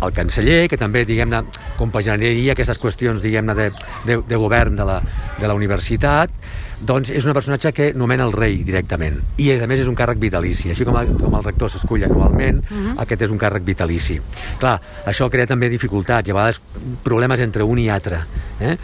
el 0.00 0.14
canceller, 0.16 0.64
que 0.70 0.78
també, 0.80 1.04
diguem-ne, 1.08 1.42
compaginaria 1.78 2.54
aquestes 2.54 2.80
qüestions, 2.80 3.20
diguem-ne, 3.22 3.56
de, 3.56 3.68
de, 4.08 4.18
de 4.26 4.40
govern 4.40 4.78
de 4.78 4.86
la, 4.88 5.00
de 5.38 5.48
la 5.48 5.56
universitat, 5.58 6.32
doncs 6.80 7.10
és 7.12 7.24
una 7.24 7.34
personatge 7.36 7.72
que 7.76 7.90
nomena 7.94 8.24
el 8.24 8.32
rei 8.32 8.60
directament 8.64 9.18
i 9.40 9.50
a 9.52 9.68
més 9.70 9.82
és 9.82 9.88
un 9.90 9.96
càrrec 9.98 10.20
vitalici 10.22 10.70
així 10.72 10.86
com, 10.88 10.96
el, 11.00 11.12
com 11.20 11.36
el 11.36 11.44
rector 11.44 11.70
s'escull 11.72 12.04
anualment 12.04 12.62
uh 12.62 12.74
mhm. 12.74 12.86
-huh. 12.86 13.02
aquest 13.02 13.22
és 13.22 13.30
un 13.30 13.38
càrrec 13.38 13.64
vitalici 13.64 14.20
clar, 14.58 14.80
això 15.06 15.28
crea 15.30 15.46
també 15.46 15.68
dificultats 15.68 16.28
i 16.28 16.32
a 16.32 16.34
vegades 16.34 16.60
problemes 17.02 17.40
entre 17.40 17.62
un 17.62 17.78
i 17.78 17.88
altre 17.90 18.24
eh? 18.60 18.76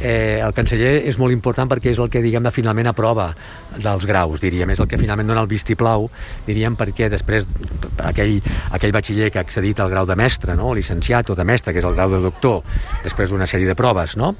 Eh, 0.00 0.40
el 0.42 0.52
canceller 0.52 1.06
és 1.08 1.18
molt 1.18 1.32
important 1.32 1.68
perquè 1.68 1.90
és 1.90 1.98
el 1.98 2.08
que 2.08 2.22
diguem 2.22 2.42
finalment 2.50 2.86
aprova 2.86 3.34
dels 3.78 4.04
graus, 4.06 4.40
diríem, 4.42 4.70
és 4.70 4.80
el 4.82 4.88
que 4.88 4.98
finalment 5.00 5.30
dona 5.30 5.42
el 5.44 5.48
vistiplau, 5.48 6.08
diríem, 6.46 6.76
perquè 6.76 7.08
després 7.12 7.46
aquell, 8.04 8.40
aquell 8.76 8.92
batxiller 8.92 9.30
que 9.32 9.40
ha 9.40 9.44
accedit 9.46 9.80
al 9.80 9.90
grau 9.92 10.06
de 10.08 10.16
mestre, 10.18 10.56
no? 10.58 10.68
o 10.68 10.74
licenciat 10.76 11.30
o 11.30 11.36
de 11.38 11.46
mestre, 11.48 11.72
que 11.72 11.80
és 11.82 11.88
el 11.88 11.96
grau 11.96 12.12
de 12.12 12.20
doctor, 12.22 12.60
després 13.04 13.32
d'una 13.32 13.48
sèrie 13.48 13.68
de 13.68 13.76
proves, 13.78 14.16
no? 14.20 14.34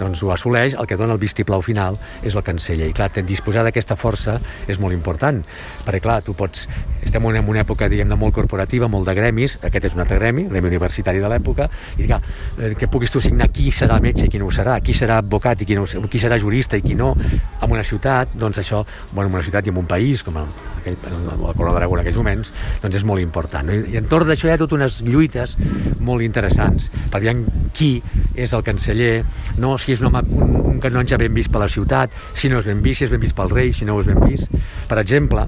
doncs 0.00 0.22
ho 0.22 0.32
assoleix, 0.34 0.74
el 0.74 0.88
que 0.90 0.98
dona 0.98 1.16
el 1.16 1.22
vistiplau 1.22 1.62
final 1.62 1.98
és 2.22 2.34
el 2.34 2.42
canceller. 2.52 2.90
I 2.92 2.96
clar, 2.96 3.10
disposar 3.26 3.64
d'aquesta 3.66 3.96
força 3.98 4.38
és 4.70 4.80
molt 4.82 4.96
important, 4.96 5.42
perquè 5.86 6.02
clar, 6.04 6.20
tu 6.26 6.36
pots... 6.38 6.68
Estem 7.02 7.24
en 7.26 7.48
una 7.50 7.62
època, 7.64 7.88
diguem 7.90 8.12
molt 8.18 8.34
corporativa, 8.36 8.88
molt 8.88 9.08
de 9.08 9.14
gremis, 9.18 9.58
aquest 9.66 9.88
és 9.90 9.96
un 9.96 10.04
altre 10.04 10.20
gremi, 10.20 10.46
gremi 10.50 10.70
universitari 10.70 11.22
de 11.22 11.30
l'època, 11.32 11.68
i 11.98 12.06
clar, 12.06 12.20
eh, 12.58 12.74
que 12.78 12.88
puguis 12.88 13.10
tu 13.10 13.20
signar 13.20 13.50
qui 13.52 13.72
serà 13.74 13.98
metge 14.02 14.28
i 14.28 14.32
qui 14.32 14.40
no 14.40 14.46
ho 14.46 14.54
serà, 14.54 14.78
qui 14.84 14.94
serà 14.96 15.18
advocat 15.22 15.64
i 15.64 15.68
qui, 15.68 15.78
no, 15.78 15.86
qui 15.86 16.22
serà 16.22 16.38
jurista 16.38 16.78
i 16.78 16.84
qui 16.84 16.94
no, 16.98 17.14
en 17.18 17.74
una 17.74 17.82
ciutat, 17.82 18.36
doncs 18.38 18.62
això, 18.62 18.84
bueno, 19.12 19.28
en 19.28 19.40
una 19.40 19.48
ciutat 19.48 19.66
i 19.66 19.74
en 19.74 19.82
un 19.82 19.90
país, 19.90 20.22
com 20.22 20.38
aquell, 20.82 20.98
la 21.30 21.54
Corona 21.54 21.76
d'Aragó 21.76 21.96
en 21.96 22.02
aquells 22.02 22.18
moments, 22.20 22.52
doncs 22.82 23.00
és 23.00 23.06
molt 23.08 23.22
important. 23.22 23.66
No? 23.68 23.76
I, 23.78 23.94
I 23.94 24.00
entorn 24.02 24.28
d'això 24.28 24.50
hi 24.50 24.54
ha 24.54 24.60
totes 24.60 24.76
unes 24.78 25.00
lluites 25.06 25.56
molt 26.02 26.26
interessants, 26.26 26.90
per 27.12 27.22
veure 27.24 27.62
qui 27.76 27.94
és 28.34 28.52
el 28.52 28.64
canceller, 28.66 29.22
no? 29.62 29.76
si 29.80 29.96
és 29.96 30.04
un, 30.04 30.10
home, 30.10 30.24
un, 30.36 30.54
un 30.74 30.82
canonge 30.82 31.18
ben 31.20 31.34
vist 31.34 31.52
per 31.52 31.64
la 31.64 31.70
ciutat, 31.72 32.14
si 32.36 32.52
no 32.52 32.60
és 32.60 32.68
ben 32.68 32.82
vist, 32.84 33.00
si 33.00 33.08
és 33.08 33.14
ben 33.14 33.22
vist 33.22 33.38
pel 33.38 33.52
rei, 33.52 33.72
si 33.72 33.88
no 33.88 33.98
és 34.02 34.10
ben 34.10 34.20
vist. 34.26 34.52
Per 34.88 35.00
exemple, 35.00 35.46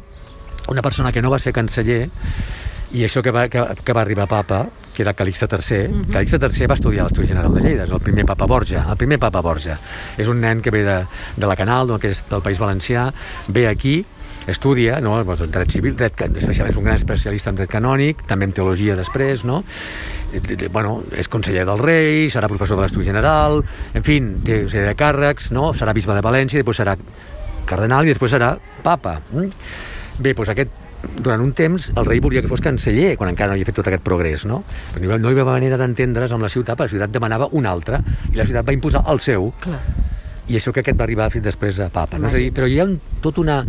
una 0.72 0.82
persona 0.82 1.12
que 1.12 1.22
no 1.22 1.32
va 1.32 1.40
ser 1.42 1.52
canceller 1.52 2.06
i 2.94 3.02
això 3.02 3.22
que 3.26 3.32
va, 3.34 3.48
que, 3.50 3.62
que 3.84 3.94
va 3.96 4.02
arribar 4.04 4.28
papa, 4.30 4.62
que 4.94 5.02
era 5.02 5.14
Calixte 5.18 5.48
III, 5.50 5.78
uh 5.86 5.94
-huh. 5.94 6.12
Calixte 6.12 6.38
III 6.38 6.66
va 6.70 6.74
estudiar 6.74 7.00
a 7.02 7.04
l'Estudi 7.08 7.26
General 7.26 7.52
de 7.52 7.60
Lleida, 7.60 7.84
és 7.84 7.90
el 7.90 8.00
primer 8.00 8.24
papa 8.24 8.46
Borja, 8.46 8.86
el 8.88 8.96
primer 8.96 9.18
papa 9.18 9.40
Borja. 9.40 9.78
És 10.16 10.28
un 10.28 10.40
nen 10.40 10.62
que 10.62 10.70
ve 10.70 10.84
de, 10.84 11.06
de 11.36 11.46
la 11.46 11.56
Canal, 11.56 11.88
no, 11.88 11.98
que 11.98 12.10
és 12.10 12.22
del 12.30 12.42
País 12.42 12.58
Valencià, 12.58 13.12
ve 13.48 13.66
aquí, 13.68 14.04
estudia, 14.46 15.00
no? 15.00 15.22
Doncs, 15.24 15.40
en 15.40 15.50
dret 15.50 15.70
civil, 15.70 15.96
dret, 15.96 16.20
especialment 16.36 16.70
és 16.70 16.76
un 16.76 16.84
gran 16.84 16.96
especialista 16.96 17.50
en 17.50 17.56
dret 17.56 17.70
canònic, 17.70 18.26
també 18.28 18.44
en 18.44 18.52
teologia 18.52 18.96
després, 18.96 19.44
no? 19.44 19.64
bueno, 20.72 21.04
és 21.16 21.28
conseller 21.28 21.64
del 21.64 21.78
rei, 21.78 22.28
serà 22.28 22.48
professor 22.50 22.76
de 22.76 22.82
l'Estudi 22.82 23.06
General, 23.06 23.62
en 23.94 24.02
fi, 24.02 24.18
té 24.44 24.60
una 24.62 24.70
sèrie 24.70 24.88
de 24.88 24.96
càrrecs, 24.98 25.52
no? 25.54 25.72
serà 25.72 25.94
bisbe 25.94 26.14
de 26.14 26.20
València, 26.20 26.58
després 26.58 26.76
serà 26.82 26.96
cardenal 27.64 28.04
i 28.04 28.12
després 28.12 28.34
serà 28.34 28.56
papa. 28.82 29.20
Mm? 29.32 29.50
Bé, 30.18 30.34
doncs 30.34 30.50
aquest 30.52 30.83
durant 31.18 31.42
un 31.44 31.52
temps 31.56 31.90
el 31.94 32.08
rei 32.08 32.22
volia 32.24 32.42
que 32.44 32.50
fos 32.50 32.62
canceller 32.64 33.14
quan 33.20 33.32
encara 33.32 33.52
no 33.52 33.58
havia 33.58 33.68
fet 33.68 33.78
tot 33.80 33.90
aquest 33.90 34.04
progrés, 34.06 34.46
no? 34.48 34.62
No 35.00 35.16
hi 35.18 35.32
havia 35.32 35.46
manera 35.48 35.78
d'entendre's 35.80 36.32
amb 36.34 36.46
la 36.46 36.52
ciutat, 36.52 36.76
perquè 36.78 36.88
la 36.88 36.96
ciutat 36.96 37.14
demanava 37.14 37.50
un 37.52 37.66
altre 37.66 38.00
i 38.32 38.36
la 38.38 38.46
ciutat 38.48 38.66
va 38.66 38.76
imposar 38.76 39.04
el 39.12 39.22
seu. 39.22 39.52
Clar. 39.64 39.80
I 40.48 40.58
això 40.58 40.72
que 40.72 40.84
aquest 40.84 40.98
va 40.98 41.06
arribar 41.08 41.30
fins 41.32 41.46
després 41.46 41.78
a 41.80 41.88
papa. 41.92 42.18
No? 42.18 42.28
És 42.28 42.36
a 42.36 42.42
dir, 42.42 42.50
però 42.54 42.68
hi 42.68 42.78
ha 42.80 42.84
un, 42.88 42.98
tot 43.24 43.38
una, 43.40 43.62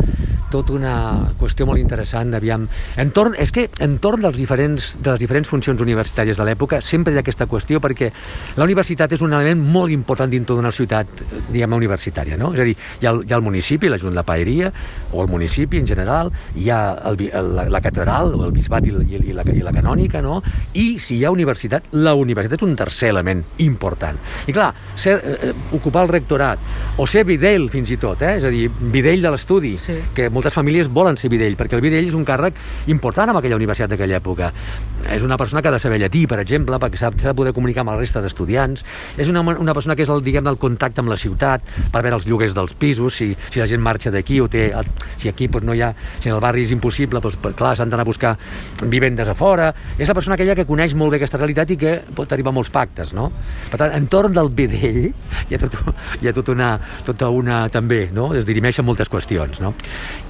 tot 0.52 0.70
una 0.74 0.94
qüestió 1.38 1.66
molt 1.68 1.80
interessant, 1.80 2.34
aviam. 2.36 2.66
Entorn, 3.00 3.34
és 3.40 3.52
que 3.54 3.66
entorn 3.84 4.22
dels 4.24 4.38
diferents, 4.38 4.92
de 5.00 5.14
les 5.14 5.22
diferents 5.22 5.48
funcions 5.48 5.80
universitàries 5.82 6.38
de 6.38 6.46
l'època 6.46 6.80
sempre 6.84 7.14
hi 7.14 7.18
ha 7.18 7.24
aquesta 7.24 7.48
qüestió 7.50 7.80
perquè 7.82 8.10
la 8.56 8.66
universitat 8.66 9.16
és 9.16 9.24
un 9.24 9.34
element 9.34 9.60
molt 9.60 9.94
important 9.94 10.30
dintre 10.30 10.56
d'una 10.56 10.72
ciutat, 10.74 11.24
diguem 11.48 11.76
universitària, 11.76 12.38
no? 12.40 12.52
És 12.54 12.62
a 12.62 12.68
dir, 12.68 12.76
hi 13.00 13.08
ha 13.08 13.14
el, 13.14 13.22
hi 13.26 13.34
ha 13.34 13.40
el 13.40 13.46
municipi, 13.46 13.90
la 13.90 14.00
Junta 14.00 14.20
de 14.20 14.26
Paeria, 14.28 14.72
o 15.12 15.24
el 15.24 15.30
municipi 15.32 15.80
en 15.82 15.88
general, 15.88 16.32
hi 16.54 16.70
ha 16.70 16.80
el, 17.10 17.20
el, 17.26 17.50
la, 17.56 17.66
la 17.72 17.82
catedral, 17.84 18.34
o 18.36 18.44
el 18.46 18.54
bisbat 18.54 18.86
i, 18.86 18.94
i, 19.06 19.20
i, 19.32 19.36
la, 19.36 19.46
i 19.52 19.64
la 19.64 19.74
canònica, 19.74 20.22
no? 20.24 20.40
I 20.74 20.86
si 21.02 21.18
hi 21.18 21.24
ha 21.24 21.34
universitat, 21.34 21.90
la 21.96 22.14
universitat 22.16 22.60
és 22.60 22.68
un 22.68 22.76
tercer 22.78 23.10
element 23.14 23.42
important. 23.64 24.20
I 24.46 24.54
clar, 24.56 24.70
ser, 24.94 25.18
eh, 25.18 25.52
ocupar 25.76 26.06
el 26.06 26.14
rectorat, 26.14 26.65
o 26.96 27.06
ser 27.06 27.26
videll 27.28 27.68
fins 27.68 27.90
i 27.92 27.98
tot, 28.00 28.22
eh? 28.24 28.36
és 28.38 28.44
a 28.46 28.50
dir, 28.52 28.70
videll 28.92 29.20
de 29.20 29.32
l'estudi, 29.32 29.74
sí. 29.80 29.96
que 30.16 30.30
moltes 30.32 30.54
famílies 30.56 30.88
volen 30.88 31.18
ser 31.20 31.28
videll, 31.32 31.56
perquè 31.58 31.76
el 31.76 31.84
videll 31.84 32.06
és 32.08 32.16
un 32.16 32.24
càrrec 32.24 32.56
important 32.92 33.32
en 33.32 33.40
aquella 33.40 33.58
universitat 33.58 33.92
d'aquella 33.92 34.16
època. 34.16 34.52
És 35.12 35.24
una 35.26 35.36
persona 35.36 35.60
que 35.62 35.68
ha 35.68 35.74
de 35.74 35.80
saber 35.82 36.00
llatí, 36.00 36.24
per 36.26 36.38
exemple, 36.40 36.78
perquè 36.80 37.00
s'ha 37.00 37.10
de 37.12 37.34
poder 37.36 37.52
comunicar 37.56 37.84
amb 37.84 37.92
la 37.92 37.98
resta 38.00 38.22
d'estudiants. 38.24 38.84
És 39.20 39.28
una, 39.28 39.42
una 39.44 39.74
persona 39.76 39.96
que 39.96 40.06
és 40.06 40.12
el, 40.12 40.24
diguem 40.24 40.48
el 40.48 40.56
contacte 40.62 41.04
amb 41.04 41.12
la 41.12 41.18
ciutat, 41.20 41.68
per 41.92 42.02
veure 42.02 42.16
els 42.16 42.28
lloguers 42.30 42.56
dels 42.56 42.74
pisos, 42.80 43.20
si, 43.20 43.28
si 43.50 43.60
la 43.60 43.68
gent 43.68 43.84
marxa 43.84 44.12
d'aquí 44.14 44.40
o 44.40 44.48
té... 44.48 44.70
Si 45.20 45.28
aquí 45.28 45.50
doncs, 45.52 45.66
no 45.68 45.76
hi 45.76 45.84
ha... 45.84 45.92
Si 46.20 46.30
en 46.30 46.36
el 46.36 46.42
barri 46.42 46.64
és 46.66 46.72
impossible, 46.74 47.20
doncs, 47.22 47.38
clar, 47.58 47.74
s'han 47.76 47.92
d'anar 47.92 48.06
a 48.06 48.08
buscar 48.08 48.34
vivendes 48.88 49.28
a 49.28 49.36
fora. 49.36 49.70
És 49.98 50.08
la 50.08 50.16
persona 50.16 50.40
aquella 50.40 50.56
que 50.56 50.66
coneix 50.68 50.96
molt 50.96 51.12
bé 51.12 51.20
aquesta 51.20 51.40
realitat 51.40 51.76
i 51.76 51.78
que 51.80 51.94
pot 52.16 52.32
arribar 52.32 52.54
a 52.54 52.58
molts 52.58 52.72
pactes, 52.72 53.12
no? 53.16 53.28
Per 53.70 53.80
tant, 53.80 53.94
entorn 53.96 54.34
del 54.36 54.50
videll 54.56 55.06
hi 55.06 55.54
ha, 55.54 55.60
tot, 55.62 55.78
hi 56.22 56.30
ha 56.30 56.34
tota 56.36 56.55
una, 56.56 56.72
tota 57.06 57.30
una 57.30 57.62
també, 57.72 58.06
no? 58.14 58.32
Es 58.36 58.48
dirimeixen 58.48 58.86
moltes 58.86 59.12
qüestions, 59.12 59.60
no? 59.62 59.74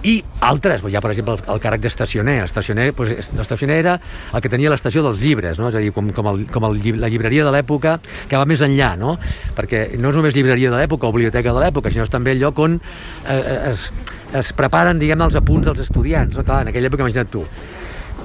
i 0.06 0.16
altres, 0.46 0.84
ja 0.92 1.00
per 1.02 1.10
exemple 1.12 1.34
el, 1.34 1.42
el 1.56 1.62
càrrec 1.62 1.82
d'estacioner, 1.86 2.36
l'estacioner 2.44 2.90
doncs, 2.94 3.62
era 3.66 3.96
el 3.98 4.42
que 4.44 4.50
tenia 4.52 4.70
l'estació 4.70 5.02
dels 5.06 5.22
llibres, 5.22 5.58
no? 5.58 5.70
és 5.70 5.78
a 5.78 5.82
dir, 5.82 5.92
com, 5.94 6.10
com, 6.14 6.30
el, 6.30 6.44
com 6.52 6.68
el, 6.68 6.78
la 7.00 7.10
llibreria 7.12 7.46
de 7.46 7.54
l'època 7.54 7.96
que 8.30 8.38
va 8.38 8.46
més 8.48 8.62
enllà, 8.62 8.92
no? 9.00 9.16
perquè 9.56 9.86
no 9.98 10.12
és 10.12 10.18
només 10.18 10.36
llibreria 10.36 10.70
de 10.70 10.82
l'època 10.82 11.08
o 11.08 11.14
biblioteca 11.16 11.54
de 11.56 11.64
l'època, 11.64 11.90
sinó 11.90 12.06
és 12.06 12.12
també 12.12 12.36
el 12.36 12.44
lloc 12.44 12.60
on 12.62 12.78
eh, 12.78 13.40
es, 13.72 13.88
es 14.36 14.52
preparen, 14.56 15.00
diguem 15.02 15.26
els 15.26 15.38
apunts 15.38 15.66
dels 15.70 15.82
estudiants, 15.86 16.38
no? 16.38 16.46
Clar, 16.46 16.62
en 16.64 16.72
aquella 16.72 16.90
època, 16.90 17.06
imagina't 17.06 17.32
tu, 17.32 17.42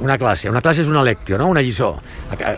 una 0.02 0.18
classe. 0.18 0.50
Una 0.50 0.62
classe 0.62 0.84
és 0.84 0.90
una 0.92 1.04
lectio, 1.06 1.38
no? 1.38 1.48
una 1.54 1.62
lliçó. 1.62 1.94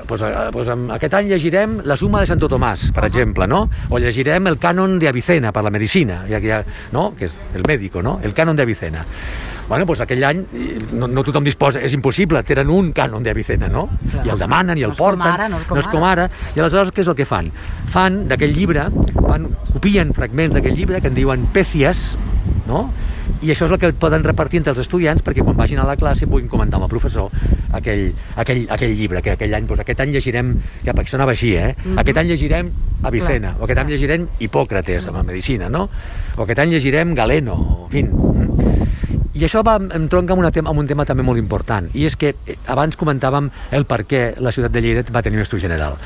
Pues, 0.08 0.24
pues, 0.52 0.70
aquest 0.98 1.18
any 1.20 1.32
llegirem 1.34 1.80
la 1.86 1.98
suma 2.00 2.24
de 2.24 2.32
Santo 2.32 2.50
Tomàs, 2.50 2.90
per 2.96 3.06
exemple, 3.10 3.48
no? 3.48 3.66
o 3.90 4.00
llegirem 4.00 4.48
el 4.52 4.60
cànon 4.62 4.98
de 5.00 5.12
Avicena 5.12 5.52
per 5.54 5.64
la 5.66 5.74
medicina, 5.74 6.24
ja, 6.30 6.42
ja, 6.44 6.64
no? 6.96 7.12
que 7.18 7.28
és 7.30 7.38
el 7.54 7.68
mèdico, 7.68 8.02
no? 8.02 8.20
el 8.24 8.34
cànon 8.34 8.56
de 8.56 8.66
Avicena. 8.66 9.04
Bueno, 9.68 9.86
doncs 9.88 10.02
aquell 10.04 10.24
any 10.28 10.42
no, 10.92 11.08
no 11.08 11.24
tothom 11.24 11.46
disposa, 11.48 11.80
és 11.84 11.94
impossible, 11.96 12.42
tenen 12.48 12.72
un 12.74 12.92
cànon 12.96 13.24
d'Avicena, 13.24 13.70
no? 13.72 13.86
Clar. 14.04 14.26
I 14.28 14.34
el 14.34 14.42
demanen 14.42 14.80
i 14.80 14.84
el 14.84 14.92
no 14.92 15.00
porten. 15.00 15.30
Ara, 15.30 15.48
no, 15.50 15.62
és 15.64 15.70
com 15.70 15.80
no 15.80 15.84
és 15.84 15.90
com 15.90 16.04
ara. 16.08 16.28
I 16.54 16.60
aleshores 16.60 16.92
què 16.92 17.06
és 17.06 17.12
el 17.12 17.18
que 17.18 17.28
fan? 17.28 17.50
Fan 17.94 18.26
d'aquell 18.30 18.54
llibre, 18.54 18.90
fan, 19.16 19.48
copien 19.72 20.12
fragments 20.16 20.60
d'aquell 20.60 20.76
llibre 20.78 21.00
que 21.02 21.10
en 21.10 21.18
diuen 21.18 21.48
pècies, 21.56 22.12
no? 22.68 22.86
i 23.42 23.52
això 23.52 23.68
és 23.68 23.76
el 23.76 23.80
que 23.80 23.92
poden 24.00 24.24
repartir 24.24 24.62
entre 24.62 24.74
els 24.76 24.82
estudiants 24.84 25.24
perquè 25.24 25.44
quan 25.44 25.58
vagin 25.58 25.80
a 25.80 25.88
la 25.88 25.96
classe 26.00 26.28
puguin 26.28 26.50
comentar 26.52 26.80
amb 26.80 26.88
el 26.88 26.92
professor 26.92 27.32
aquell, 27.72 28.10
aquell, 28.36 28.66
aquell 28.70 28.96
llibre 28.98 29.22
que 29.24 29.36
aquell 29.38 29.54
any, 29.56 29.68
doncs 29.68 29.84
aquest 29.84 30.04
any 30.04 30.14
llegirem 30.16 30.56
ja 30.84 30.94
perquè 30.94 31.10
això 31.10 31.20
anava 31.20 31.32
així, 31.36 31.56
eh? 31.56 31.76
Mm 31.76 31.84
-hmm. 31.84 32.00
aquest 32.00 32.18
any 32.18 32.28
llegirem 32.28 32.72
Avicena, 33.04 33.50
Clar. 33.52 33.60
o 33.60 33.64
aquest 33.66 33.80
any 33.80 33.90
llegirem 33.90 34.28
Hipòcrates 34.40 35.08
amb 35.08 35.18
la 35.18 35.24
medicina, 35.24 35.70
no? 35.70 35.90
o 36.38 36.44
aquest 36.44 36.60
any 36.60 36.70
llegirem 36.72 37.14
Galeno, 37.14 37.86
en 37.86 37.90
fi 37.92 38.06
i 39.34 39.42
això 39.48 39.64
va, 39.66 39.80
em 39.82 40.06
tronca 40.10 40.36
amb, 40.36 40.44
una 40.44 40.52
tema, 40.54 40.70
amb 40.70 40.80
un 40.84 40.88
tema 40.88 41.06
també 41.10 41.24
molt 41.26 41.42
important, 41.42 41.88
i 41.98 42.06
és 42.06 42.16
que 42.20 42.36
eh, 42.46 42.58
abans 42.70 42.98
comentàvem 43.00 43.50
el 43.74 43.88
per 43.90 44.04
què 44.06 44.22
la 44.38 44.54
ciutat 44.54 44.76
de 44.76 44.84
Lleida 44.86 45.04
va 45.10 45.24
tenir 45.26 45.40
un 45.40 45.46
estudi 45.46 45.66
general. 45.66 45.98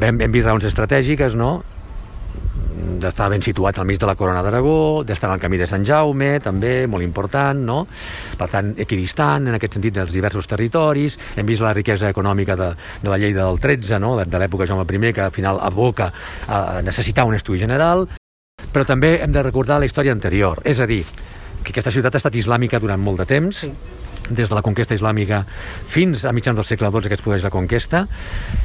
Hem, 0.00 0.20
hem 0.24 0.32
vist 0.32 0.48
raons 0.48 0.64
estratègiques, 0.64 1.36
no? 1.36 1.60
D'estar 3.00 3.28
ben 3.32 3.42
situat 3.42 3.78
al 3.78 3.86
mig 3.88 3.98
de 4.00 4.08
la 4.08 4.14
Corona 4.18 4.42
d'Aragó, 4.44 5.02
d'estar 5.06 5.30
al 5.32 5.40
camí 5.40 5.58
de 5.60 5.66
Sant 5.68 5.84
Jaume, 5.86 6.32
també, 6.44 6.86
molt 6.90 7.04
important, 7.04 7.60
no? 7.64 7.80
Per 8.38 8.48
tant, 8.52 8.72
equidistant, 8.80 9.48
en 9.48 9.56
aquest 9.56 9.78
sentit, 9.78 9.94
dels 9.96 10.12
diversos 10.14 10.48
territoris. 10.50 11.18
Hem 11.36 11.48
vist 11.48 11.64
la 11.64 11.74
riquesa 11.76 12.10
econòmica 12.12 12.56
de, 12.60 12.72
de 13.02 13.12
la 13.12 13.18
llei 13.20 13.34
del 13.36 13.60
13, 13.60 13.98
no? 14.02 14.16
de, 14.18 14.26
de 14.28 14.42
l'època 14.42 14.68
Jaume 14.68 14.84
I, 14.84 15.12
que 15.16 15.26
al 15.26 15.34
final 15.34 15.60
aboca 15.62 16.12
a 16.48 16.80
necessitar 16.82 17.24
un 17.24 17.34
estudi 17.34 17.58
general, 17.62 18.06
però 18.72 18.84
també 18.84 19.18
hem 19.22 19.32
de 19.32 19.42
recordar 19.42 19.80
la 19.80 19.88
història 19.88 20.12
anterior, 20.12 20.60
és 20.64 20.80
a 20.80 20.86
dir, 20.86 21.04
que 21.64 21.72
aquesta 21.72 21.92
ciutat 21.92 22.14
ha 22.14 22.20
estat 22.20 22.36
islàmica 22.36 22.80
durant 22.80 23.00
molt 23.00 23.24
de 23.24 23.28
temps, 23.28 23.64
sí 23.64 23.98
des 24.30 24.48
de 24.48 24.54
la 24.56 24.62
conquesta 24.62 24.96
islàmica 24.96 25.42
fins 25.90 26.24
a 26.24 26.32
mitjans 26.32 26.56
del 26.56 26.66
segle 26.68 26.90
XII 26.90 27.10
que 27.10 27.18
es 27.18 27.24
produeix 27.24 27.44
la 27.46 27.52
conquesta, 27.54 28.06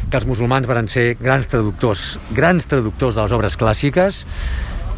que 0.09 0.17
els 0.21 0.27
musulmans 0.29 0.69
van 0.69 0.87
ser 0.91 1.15
grans 1.19 1.49
traductors, 1.51 2.15
grans 2.37 2.69
traductors 2.69 3.17
de 3.17 3.25
les 3.25 3.35
obres 3.35 3.57
clàssiques, 3.59 4.23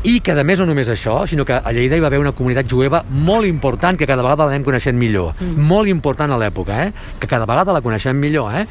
i 0.05 0.19
que 0.21 0.36
a 0.38 0.43
més 0.45 0.60
no 0.62 0.67
només 0.69 0.89
això, 0.93 1.19
sinó 1.27 1.45
que 1.45 1.57
a 1.57 1.73
Lleida 1.73 1.97
hi 1.97 2.03
va 2.03 2.12
haver 2.12 2.21
una 2.21 2.33
comunitat 2.38 2.69
jueva 2.69 3.03
molt 3.10 3.47
important 3.49 3.97
que 3.97 4.07
cada 4.10 4.23
vegada 4.25 4.45
l'anem 4.45 4.65
coneixent 4.65 4.97
millor, 4.97 5.33
mm. 5.39 5.67
molt 5.69 5.89
important 5.89 6.31
a 6.31 6.38
l'època, 6.38 6.83
eh? 6.86 6.91
que 7.19 7.29
cada 7.29 7.47
vegada 7.49 7.73
la 7.73 7.81
coneixem 7.81 8.17
millor. 8.17 8.53
Eh? 8.53 8.65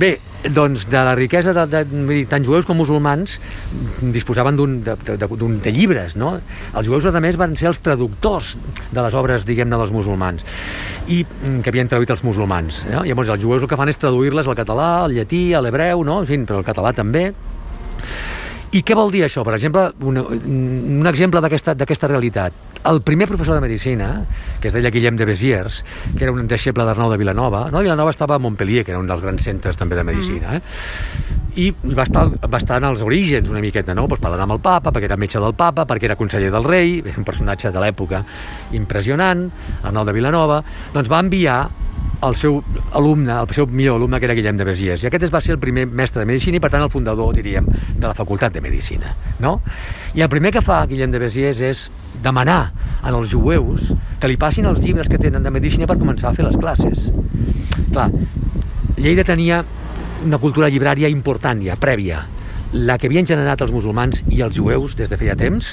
Bé, 0.00 0.12
doncs 0.48 0.86
de 0.88 1.02
la 1.04 1.14
riquesa 1.18 1.52
de, 1.52 1.66
de, 1.68 1.82
de 1.84 2.20
tant 2.30 2.46
jueus 2.46 2.64
com 2.64 2.78
musulmans 2.80 3.36
disposaven 4.14 4.56
d'un 4.56 4.78
de, 4.86 4.94
de, 5.04 5.18
de, 5.20 5.28
de 5.66 5.74
llibres, 5.74 6.16
no? 6.16 6.36
Els 6.72 6.88
jueus, 6.88 7.04
a 7.10 7.20
més, 7.20 7.36
van 7.40 7.56
ser 7.58 7.68
els 7.72 7.82
traductors 7.84 8.54
de 8.88 9.04
les 9.04 9.16
obres, 9.18 9.44
diguem-ne, 9.48 9.76
dels 9.76 9.92
musulmans 9.92 10.46
i 11.10 11.24
mm, 11.24 11.60
que 11.64 11.72
havien 11.72 11.90
traduït 11.90 12.12
els 12.14 12.24
musulmans. 12.24 12.84
Eh? 12.88 12.96
Llavors, 13.10 13.34
els 13.34 13.42
jueus 13.42 13.66
el 13.66 13.70
que 13.70 13.78
fan 13.78 13.90
és 13.92 14.00
traduir-les 14.00 14.48
al 14.48 14.56
català, 14.58 14.90
al 15.04 15.16
llatí, 15.16 15.50
a 15.52 15.62
l'hebreu, 15.64 16.04
no? 16.06 16.20
En 16.22 16.30
fi, 16.30 16.40
però 16.46 16.62
el 16.62 16.68
català 16.68 16.94
també 16.96 17.30
i 18.70 18.84
què 18.86 18.94
vol 18.94 19.10
dir 19.10 19.24
això? 19.26 19.42
Per 19.46 19.54
exemple, 19.56 19.88
un, 20.06 20.20
un 20.20 21.10
exemple 21.10 21.42
d'aquesta 21.42 22.10
realitat. 22.10 22.68
El 22.86 23.02
primer 23.04 23.26
professor 23.28 23.58
de 23.58 23.64
Medicina, 23.64 24.12
que 24.60 24.70
es 24.70 24.76
deia 24.76 24.92
Guillem 24.94 25.18
de 25.18 25.26
Béziers, 25.26 25.82
que 26.16 26.24
era 26.24 26.32
un 26.32 26.46
deixeble 26.48 26.86
d'Arnau 26.86 27.10
de 27.10 27.18
Vilanova, 27.20 27.66
no? 27.72 27.82
Vilanova 27.82 28.14
estava 28.14 28.38
a 28.38 28.40
Montpellier, 28.40 28.84
que 28.86 28.94
era 28.94 29.02
un 29.02 29.10
dels 29.10 29.20
grans 29.20 29.42
centres 29.44 29.76
també 29.76 29.98
de 29.98 30.06
Medicina, 30.06 30.54
mm. 30.54 30.56
eh? 30.56 31.40
i 31.60 31.66
va 31.74 32.06
estar, 32.06 32.24
va 32.46 32.60
estar 32.60 32.78
en 32.78 32.86
els 32.92 33.02
orígens 33.02 33.50
una 33.50 33.60
miqueta, 33.60 33.94
no? 33.98 34.06
Pues 34.08 34.22
parlant 34.22 34.46
amb 34.46 34.54
el 34.54 34.62
papa, 34.62 34.94
perquè 34.94 35.10
era 35.10 35.18
metge 35.18 35.42
del 35.42 35.56
papa, 35.58 35.84
perquè 35.90 36.06
era 36.06 36.16
conseller 36.16 36.52
del 36.54 36.64
rei, 36.64 37.00
un 37.10 37.26
personatge 37.26 37.74
de 37.74 37.82
l'època 37.82 38.22
impressionant, 38.78 39.48
Arnau 39.82 40.06
de 40.06 40.14
Vilanova, 40.14 40.62
doncs 40.94 41.10
va 41.10 41.20
enviar 41.26 41.60
el 42.22 42.36
seu 42.36 42.58
alumne, 42.92 43.32
el 43.32 43.48
seu 43.54 43.66
millor 43.66 43.96
alumne, 43.96 44.20
que 44.20 44.28
era 44.28 44.34
Guillem 44.36 44.58
de 44.58 44.66
Besies. 44.68 45.04
I 45.04 45.08
aquest 45.08 45.32
va 45.32 45.40
ser 45.40 45.54
el 45.56 45.62
primer 45.62 45.86
mestre 45.86 46.20
de 46.22 46.28
Medicina 46.28 46.58
i, 46.58 46.62
per 46.62 46.70
tant, 46.72 46.84
el 46.84 46.92
fundador, 46.92 47.32
diríem, 47.36 47.66
de 47.96 48.06
la 48.06 48.14
Facultat 48.14 48.52
de 48.52 48.60
Medicina. 48.60 49.14
No? 49.40 49.58
I 50.14 50.24
el 50.26 50.30
primer 50.32 50.52
que 50.52 50.64
fa 50.64 50.82
Guillem 50.90 51.12
de 51.14 51.22
Besies 51.22 51.62
és 51.64 51.86
demanar 52.20 52.60
als 53.06 53.32
jueus 53.32 53.92
que 54.20 54.28
li 54.28 54.36
passin 54.36 54.68
els 54.68 54.82
llibres 54.84 55.08
que 55.08 55.20
tenen 55.20 55.42
de 55.42 55.52
Medicina 55.54 55.88
per 55.88 55.96
començar 56.00 56.30
a 56.30 56.36
fer 56.36 56.44
les 56.44 56.58
classes. 56.60 57.08
Clar, 57.94 58.10
Lleida 59.00 59.24
tenia 59.24 59.62
una 60.26 60.38
cultura 60.38 60.68
llibrària 60.68 61.08
important 61.08 61.62
ja, 61.64 61.78
prèvia, 61.80 62.26
la 62.72 62.96
que 62.98 63.08
havien 63.08 63.26
generat 63.26 63.60
els 63.64 63.72
musulmans 63.74 64.22
i 64.30 64.42
els 64.44 64.56
jueus 64.56 64.94
des 64.98 65.10
de 65.10 65.18
feia 65.20 65.36
temps 65.38 65.72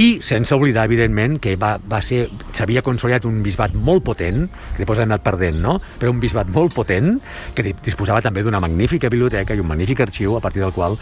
i 0.00 0.18
sense 0.24 0.54
oblidar, 0.54 0.86
evidentment, 0.88 1.38
que 1.42 1.54
va, 1.60 1.74
va 1.78 2.00
ser 2.02 2.24
s'havia 2.54 2.82
consolidat 2.82 3.26
un 3.28 3.40
bisbat 3.44 3.74
molt 3.74 4.04
potent, 4.06 4.48
que 4.74 4.82
després 4.82 5.02
ha 5.02 5.06
anat 5.08 5.24
perdent, 5.24 5.60
no? 5.62 5.78
però 6.00 6.12
un 6.14 6.20
bisbat 6.22 6.50
molt 6.54 6.74
potent 6.74 7.18
que 7.54 7.74
disposava 7.84 8.22
també 8.24 8.42
d'una 8.42 8.62
magnífica 8.62 9.10
biblioteca 9.12 9.54
i 9.54 9.62
un 9.62 9.70
magnífic 9.70 10.04
arxiu 10.04 10.36
a 10.38 10.42
partir 10.44 10.64
del 10.64 10.74
qual 10.74 10.98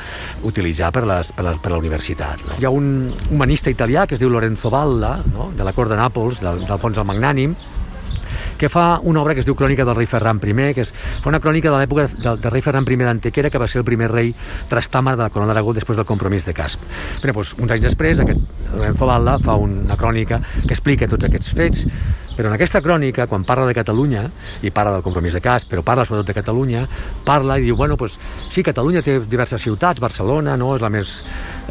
utilitzar 0.48 0.92
per, 0.92 1.06
les, 1.08 1.32
per, 1.32 1.46
la, 1.48 1.56
per 1.56 1.72
la 1.72 1.80
universitat. 1.80 2.44
No? 2.48 2.60
Hi 2.60 2.68
ha 2.68 2.74
un 2.74 3.12
humanista 3.30 3.72
italià 3.72 4.06
que 4.06 4.18
es 4.18 4.22
diu 4.22 4.32
Lorenzo 4.32 4.70
Valla, 4.72 5.18
no? 5.32 5.50
de 5.56 5.64
la 5.64 5.74
cort 5.76 5.92
de 5.92 6.00
Nàpols, 6.00 6.42
d'Alfons 6.42 7.00
el 7.00 7.08
Magnànim, 7.08 7.56
que 8.58 8.68
fa 8.72 9.00
una 9.02 9.22
obra 9.22 9.34
que 9.34 9.42
es 9.42 9.48
diu 9.48 9.56
Crònica 9.58 9.86
del 9.88 9.96
rei 9.96 10.06
Ferran 10.06 10.40
I, 10.42 10.72
que 10.74 10.84
és, 10.86 10.92
fa 10.92 11.30
una 11.30 11.40
crònica 11.40 11.70
de 11.70 11.78
l'època 11.80 12.06
del, 12.08 12.40
del 12.40 12.52
rei 12.52 12.62
Ferran 12.62 12.86
I 12.88 12.96
d'Antequera, 12.96 13.50
que 13.50 13.58
va 13.58 13.68
ser 13.68 13.80
el 13.80 13.84
primer 13.88 14.10
rei 14.10 14.32
trastàmer 14.70 15.16
de 15.16 15.24
la 15.24 15.30
corona 15.30 15.52
d'Aragó 15.52 15.74
després 15.74 15.96
del 15.96 16.06
compromís 16.06 16.46
de 16.46 16.54
Casp. 16.54 16.82
Bé, 17.22 17.32
doncs, 17.32 17.54
uns 17.58 17.70
anys 17.70 17.86
després, 17.88 18.20
aquest 18.20 18.40
Lorenzo 18.74 19.06
Valla 19.06 19.38
fa 19.42 19.56
una 19.56 19.96
crònica 19.96 20.40
que 20.66 20.74
explica 20.74 21.08
tots 21.08 21.28
aquests 21.28 21.54
fets, 21.56 21.86
però 22.36 22.48
en 22.48 22.56
aquesta 22.56 22.80
crònica, 22.80 23.26
quan 23.28 23.44
parla 23.44 23.66
de 23.68 23.74
Catalunya, 23.76 24.24
i 24.64 24.70
parla 24.72 24.96
del 24.96 25.04
compromís 25.04 25.36
de 25.36 25.42
Casp, 25.44 25.68
però 25.70 25.84
parla 25.84 26.06
sobretot 26.08 26.30
de 26.30 26.36
Catalunya, 26.38 26.86
parla 27.26 27.58
i 27.60 27.66
diu, 27.66 27.76
bueno, 27.76 27.98
doncs, 28.00 28.18
sí, 28.48 28.64
Catalunya 28.64 29.04
té 29.04 29.18
diverses 29.20 29.60
ciutats, 29.62 30.00
Barcelona, 30.00 30.56
no?, 30.56 30.74
és 30.76 30.84
la 30.84 30.92
més, 30.92 31.16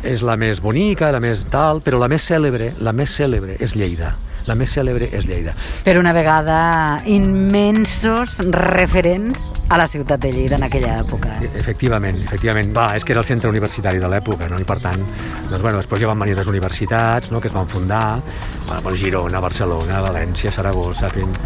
és 0.04 0.22
la 0.26 0.38
més 0.38 0.62
bonica, 0.62 1.12
la 1.12 1.24
més 1.24 1.48
tal, 1.50 1.82
però 1.86 2.02
la 2.02 2.12
més 2.12 2.26
cèlebre, 2.26 2.76
la 2.80 2.94
més 2.94 3.17
cèlebre 3.17 3.58
és 3.60 3.76
Lleida 3.76 4.15
la 4.47 4.56
més 4.58 4.71
cèlebre 4.73 5.10
és 5.12 5.25
Lleida. 5.27 5.54
Per 5.86 5.97
una 5.99 6.13
vegada, 6.15 7.01
immensos 7.06 8.39
referents 8.51 9.51
a 9.69 9.80
la 9.80 9.88
ciutat 9.88 10.21
de 10.23 10.32
Lleida 10.34 10.58
en 10.60 10.67
aquella 10.67 10.97
època. 11.01 11.38
Eh? 11.41 11.51
Efectivament, 11.62 12.21
efectivament. 12.25 12.73
Va, 12.75 12.91
és 12.97 13.06
que 13.06 13.15
era 13.15 13.23
el 13.23 13.27
centre 13.27 13.51
universitari 13.51 14.01
de 14.01 14.10
l'època, 14.12 14.49
no? 14.51 14.60
i 14.62 14.67
per 14.67 14.80
tant, 14.84 15.04
doncs, 15.49 15.62
bueno, 15.62 15.77
després 15.80 16.01
ja 16.04 16.12
van 16.12 16.21
venir 16.25 16.38
les 16.39 16.49
universitats 16.51 17.32
no? 17.32 17.41
que 17.41 17.51
es 17.51 17.56
van 17.56 17.69
fundar, 17.69 18.21
bueno, 18.67 18.95
Girona, 18.97 19.41
Barcelona, 19.43 20.01
València, 20.04 20.51
Saragossa, 20.54 21.10
fins, 21.13 21.38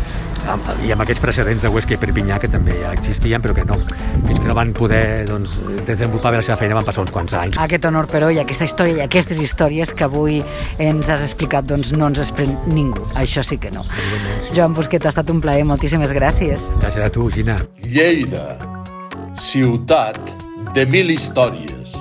i 0.85 0.91
amb 0.93 1.01
aquests 1.01 1.21
precedents 1.23 1.63
de 1.65 1.69
Huesca 1.73 1.95
i 1.95 1.97
Perpinyà 1.97 2.37
que 2.41 2.49
també 2.51 2.75
ja 2.77 2.91
existien, 2.93 3.41
però 3.41 3.55
que 3.57 3.63
no, 3.65 3.79
fins 4.27 4.39
que 4.39 4.45
no 4.45 4.55
van 4.57 4.73
poder 4.77 5.25
doncs, 5.25 5.57
desenvolupar 5.87 6.35
bé 6.35 6.41
la 6.41 6.45
seva 6.45 6.57
feina 6.59 6.77
van 6.77 6.85
passar 6.85 7.01
uns 7.01 7.13
quants 7.15 7.33
anys. 7.39 7.57
Aquest 7.61 7.87
honor, 7.89 8.09
però, 8.11 8.29
i 8.29 8.37
aquesta 8.41 8.67
història 8.67 8.99
i 8.99 9.03
aquestes 9.05 9.41
històries 9.41 9.93
que 9.97 10.05
avui 10.05 10.41
ens 10.77 11.09
has 11.09 11.23
explicat, 11.25 11.65
doncs 11.69 11.93
no 11.97 12.11
ens 12.11 12.21
es 12.21 12.33
pren 12.35 12.53
ningú, 12.69 12.84
això 13.15 13.43
sí 13.43 13.57
que 13.57 13.71
no. 13.71 13.83
Sí. 13.85 14.53
Joan 14.55 14.75
Busquet, 14.77 15.05
ha 15.05 15.13
estat 15.13 15.29
un 15.33 15.41
plaer, 15.41 15.65
moltíssimes 15.65 16.13
gràcies. 16.15 16.69
Gràcies 16.81 17.05
a 17.05 17.11
tu, 17.11 17.29
Gina. 17.33 17.57
Lleida, 17.83 18.57
ciutat 19.39 20.19
de 20.75 20.85
mil 20.85 21.09
històries. 21.13 21.95